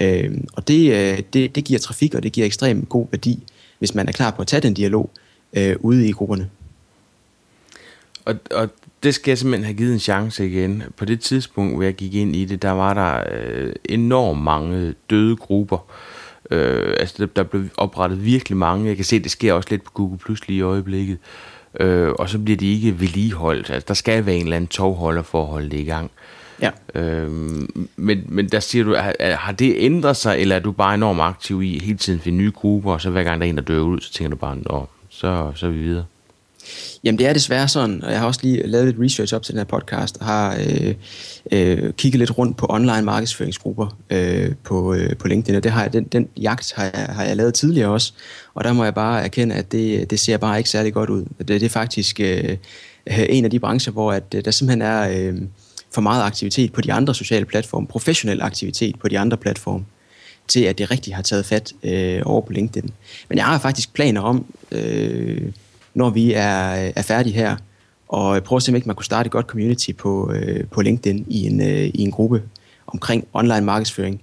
[0.00, 3.42] Øh, og det, øh, det, det giver trafik, og det giver ekstremt god værdi,
[3.78, 5.10] hvis man er klar på at tage den dialog
[5.52, 6.50] øh, ude i grupperne.
[8.24, 8.68] Og, og
[9.02, 10.82] det skal jeg simpelthen have givet en chance igen.
[10.96, 14.94] På det tidspunkt, hvor jeg gik ind i det, der var der øh, enormt mange
[15.10, 15.86] døde grupper.
[16.50, 18.88] Øh, altså, der, der blev oprettet virkelig mange.
[18.88, 21.18] Jeg kan se, det sker også lidt på Google Plus lige i øjeblikket.
[21.80, 23.70] Øh, og så bliver de ikke vedligeholdt.
[23.70, 26.10] Altså, der skal være en eller anden tovholder for at holde det i gang.
[26.62, 26.70] Ja.
[26.94, 30.94] Øhm, men, men der siger du, har, har det ændret sig, eller er du bare
[30.94, 33.56] enormt aktiv i hele tiden finde nye grupper, og så hver gang der er en,
[33.56, 36.04] der dør ud, så tænker du bare, Nå, så, så er vi videre?
[37.04, 39.54] Jamen det er desværre sådan, og jeg har også lige lavet lidt research op til
[39.54, 40.94] den her podcast, og har øh,
[41.52, 45.82] øh, kigget lidt rundt på online markedsføringsgrupper øh, på, øh, på LinkedIn, og det har
[45.82, 48.12] jeg, den, den jagt har jeg, har jeg lavet tidligere også,
[48.54, 51.24] og der må jeg bare erkende, at det, det ser bare ikke særlig godt ud.
[51.38, 52.56] Det, det er faktisk øh,
[53.06, 55.28] en af de brancher, hvor at, øh, der simpelthen er...
[55.28, 55.42] Øh,
[55.94, 59.84] for meget aktivitet på de andre sociale platforme, professionel aktivitet på de andre platforme,
[60.48, 62.90] til at det rigtigt har taget fat øh, over på LinkedIn.
[63.28, 65.52] Men jeg har faktisk planer om, øh,
[65.94, 67.56] når vi er, er færdige her,
[68.08, 70.82] og prøve at se, om ikke man kunne starte et godt community på, øh, på
[70.82, 72.42] LinkedIn i en, øh, i en gruppe
[72.86, 74.22] omkring online markedsføring.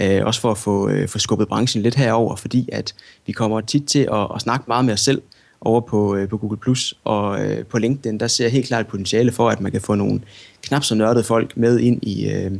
[0.00, 2.94] Øh, også for at få, øh, få skubbet branchen lidt herover, fordi at
[3.26, 5.22] vi kommer tit til at, at snakke meget med os selv,
[5.60, 8.80] over på, øh, på Google+, Plus og øh, på LinkedIn, der ser jeg helt klart
[8.80, 10.20] et potentiale for, at man kan få nogle
[10.62, 12.52] knap så nørdede folk med ind i, øh,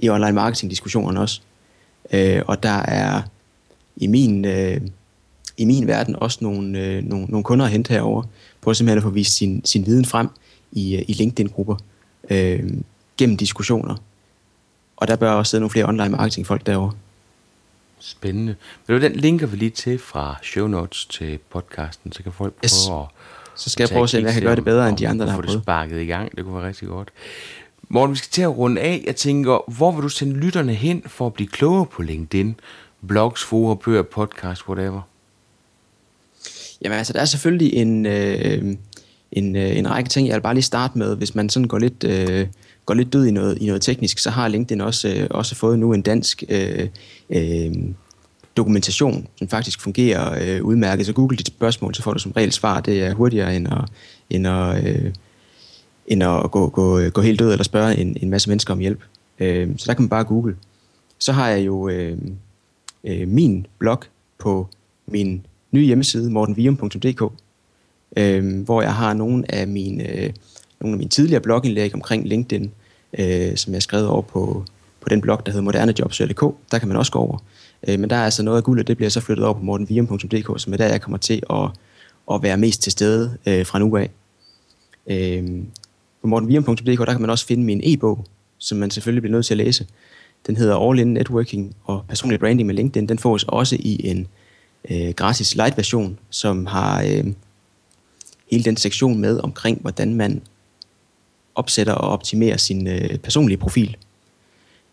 [0.00, 1.40] i online marketing diskussionerne også.
[2.12, 3.22] Øh, og der er
[3.96, 4.80] i min, øh,
[5.56, 8.22] i min verden også nogle, øh, nogle, nogle kunder at hente herover
[8.60, 10.28] på simpelthen at få vist sin, sin viden frem
[10.72, 11.76] i, øh, i LinkedIn-grupper
[12.30, 12.70] øh,
[13.18, 13.96] gennem diskussioner.
[14.96, 16.92] Og der bør også sidde nogle flere online marketing folk derovre.
[18.00, 18.56] Spændende.
[18.86, 22.64] Men den linker vi lige til fra show notes til podcasten, så kan folk prøve
[22.64, 22.88] yes.
[22.88, 23.04] at...
[23.54, 25.26] Så skal jeg prøve at se, om jeg kan gøre det bedre end de andre,
[25.26, 25.54] der har prøvet.
[25.54, 26.36] det sparket i gang.
[26.36, 27.08] Det kunne være rigtig godt.
[27.88, 29.04] Morten, vi skal til at runde af.
[29.06, 32.60] Jeg tænker, hvor vil du sende lytterne hen for at blive klogere på LinkedIn?
[33.06, 35.00] Blogs, fora, bøger, podcast, whatever.
[36.82, 38.76] Jamen altså, der er selvfølgelig en, øh,
[39.32, 41.16] en, øh, en række ting, jeg vil bare lige starte med.
[41.16, 42.46] Hvis man sådan går lidt, øh,
[42.88, 45.78] går lidt død i noget, i noget teknisk, så har LinkedIn også, øh, også fået
[45.78, 46.88] nu en dansk øh,
[47.30, 47.72] øh,
[48.56, 51.06] dokumentation, som faktisk fungerer øh, udmærket.
[51.06, 52.80] Så google dit spørgsmål, så får du som regel svar.
[52.80, 53.84] Det er hurtigere end at,
[54.30, 55.12] end at, øh,
[56.06, 58.78] end at gå, gå, øh, gå helt død eller spørge en, en masse mennesker om
[58.78, 59.00] hjælp.
[59.38, 60.56] Øh, så der kan man bare google.
[61.18, 62.18] Så har jeg jo øh,
[63.04, 64.00] øh, min blog
[64.38, 64.68] på
[65.06, 67.32] min nye hjemmeside, mortenvium.dk,
[68.16, 70.32] øh, hvor jeg har nogle af mine, øh,
[70.80, 72.72] nogle af mine tidligere blogindlæg omkring LinkedIn,
[73.18, 74.64] øh, som jeg har skrevet over på,
[75.00, 76.54] på den blog, der hedder modernejobs.dk.
[76.72, 77.38] Der kan man også gå over.
[77.88, 80.60] Øh, men der er altså noget af guldet, det bliver så flyttet over på mortenvium.dk,
[80.60, 81.70] som er der, jeg kommer til at,
[82.32, 84.10] at være mest til stede øh, fra nu af.
[85.10, 85.62] Øh,
[86.22, 88.24] på mortenvium.dk, der kan man også finde min e-bog,
[88.58, 89.86] som man selvfølgelig bliver nødt til at læse.
[90.46, 93.08] Den hedder All In Networking og Personlig Branding med LinkedIn.
[93.08, 94.26] Den fås også i en
[94.90, 97.24] øh, gratis light version, som har øh,
[98.50, 100.42] hele den sektion med omkring, hvordan man
[101.58, 103.96] opsætter og optimerer sin øh, personlige profil.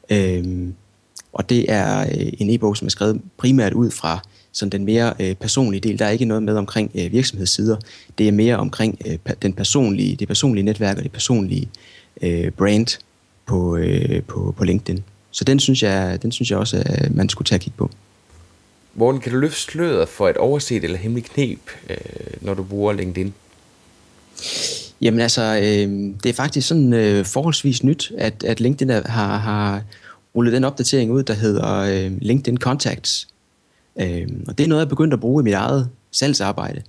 [0.09, 0.73] Øhm,
[1.33, 4.19] og det er øh, en e-bog, som er skrevet primært ud fra
[4.51, 5.99] sådan den mere øh, personlige del.
[5.99, 7.77] Der er ikke noget med omkring øh, virksomhedssider.
[8.17, 11.69] Det er mere omkring øh, den personlige, det personlige netværk og det personlige
[12.21, 12.99] øh, brand
[13.45, 15.03] på, øh, på, på LinkedIn.
[15.31, 17.89] Så den synes jeg, den synes jeg også, at man skulle tage at kigge på.
[18.93, 21.59] Hvordan kan du løfte sløret for et overset eller hemmeligt knep,
[21.89, 21.97] øh,
[22.41, 23.33] når du bruger LinkedIn?
[25.05, 29.83] Jamen altså, øh, det er faktisk sådan øh, forholdsvis nyt, at, at LinkedIn har, har
[30.35, 33.27] rullet den opdatering ud, der hedder øh, LinkedIn Contacts.
[33.99, 36.81] Øh, og det er noget, jeg er begyndt at bruge i mit eget salgsarbejde.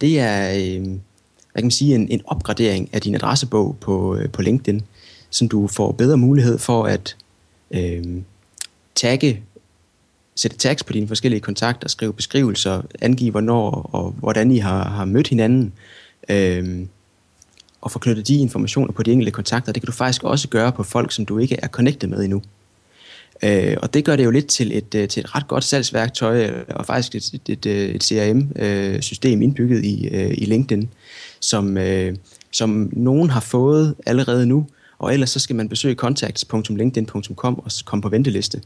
[0.00, 4.30] Det er, øh, hvad kan man sige, en, en opgradering af din adressebog på, øh,
[4.30, 4.82] på LinkedIn,
[5.30, 7.16] så du får bedre mulighed for at
[7.70, 8.04] øh,
[8.94, 9.42] tagge,
[10.36, 15.04] sætte tags på dine forskellige kontakter, skrive beskrivelser, angive hvornår og hvordan I har, har
[15.04, 15.72] mødt hinanden,
[16.28, 16.86] øh,
[17.84, 19.72] og få knyttet de informationer på de enkelte kontakter.
[19.72, 22.42] Det kan du faktisk også gøre på folk, som du ikke er connected med endnu.
[23.42, 26.46] Øh, og det gør det jo lidt til et, øh, til et ret godt salgsværktøj,
[26.46, 30.88] øh, og faktisk et, et, et øh, CRM-system indbygget i, i LinkedIn,
[31.40, 31.78] som,
[32.52, 34.66] som nogen har fået allerede nu,
[34.98, 38.60] og ellers så skal man besøge contacts.linkedin.com og komme på venteliste.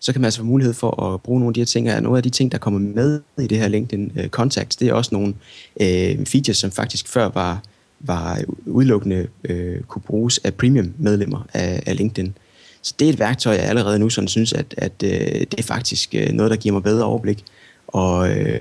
[0.00, 1.92] Så kan man altså få mulighed for at bruge nogle af de her ting.
[1.92, 4.92] Og nogle af de ting, der kommer med i det her LinkedIn Contacts, det er
[4.92, 5.34] også nogle
[5.80, 7.62] øh, features, som faktisk før var,
[8.00, 12.34] var udelukkende øh, kunne bruges af premium-medlemmer af, af LinkedIn.
[12.82, 15.62] Så det er et værktøj, jeg allerede nu sådan synes, at, at øh, det er
[15.62, 17.44] faktisk øh, noget, der giver mig bedre overblik
[17.86, 18.60] og øh,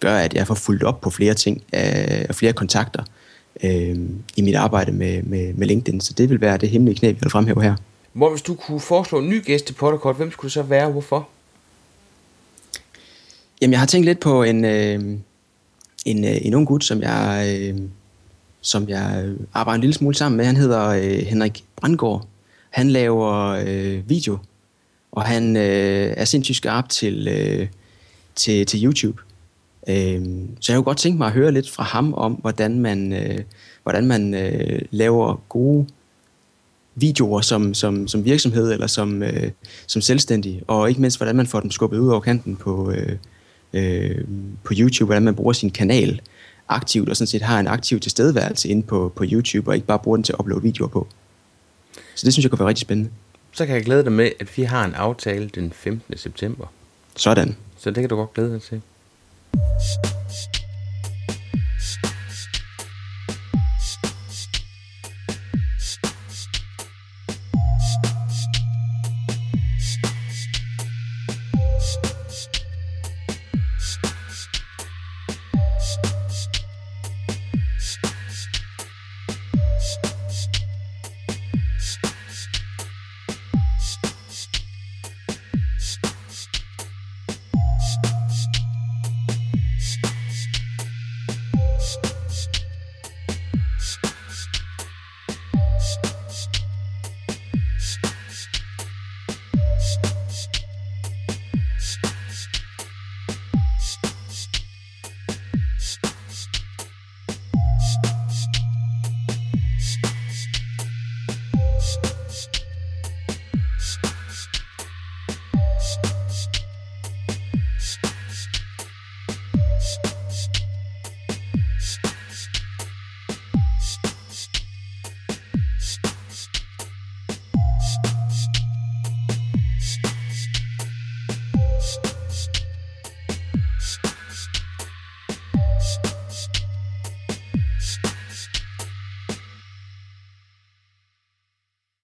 [0.00, 3.02] gør, at jeg får fulgt op på flere ting øh, og flere kontakter
[3.64, 3.96] øh,
[4.36, 6.00] i mit arbejde med, med, med LinkedIn.
[6.00, 7.76] Så det vil være det hemmelige knæ, jeg vil fremhæve her.
[8.12, 10.90] Hvor hvis du kunne foreslå en ny gæst til Potterkort, hvem skulle det så være
[10.90, 11.28] hvorfor?
[13.60, 15.00] Jamen, jeg har tænkt lidt på en, øh,
[16.04, 17.78] en, øh, en ung gut, som jeg, øh,
[18.60, 20.44] som jeg øh, arbejder en lille smule sammen med.
[20.44, 22.28] Han hedder øh, Henrik Brandgaard.
[22.70, 24.38] Han laver øh, video,
[25.12, 27.68] og han øh, er sindssygt skarp til, øh,
[28.34, 29.22] til, til YouTube.
[29.88, 30.26] Øh,
[30.60, 33.38] så jeg kunne godt tænke mig at høre lidt fra ham om, hvordan man, øh,
[33.82, 35.86] hvordan man øh, laver gode
[36.94, 39.50] videoer som, som, som virksomhed eller som, øh,
[39.86, 43.16] som selvstændig, og ikke mindst, hvordan man får dem skubbet ud over kanten på, øh,
[43.72, 44.24] øh,
[44.64, 46.20] på YouTube, hvordan man bruger sin kanal
[46.70, 49.98] aktivt, og sådan set har en aktiv tilstedeværelse inde på, på YouTube, og ikke bare
[49.98, 51.06] bruger den til at uploade videoer på.
[52.14, 53.10] Så det synes jeg kunne være rigtig spændende.
[53.52, 56.18] Så kan jeg glæde dig med, at vi har en aftale den 15.
[56.18, 56.66] september.
[57.16, 57.56] Sådan.
[57.78, 58.82] Så det kan du godt glæde dig til.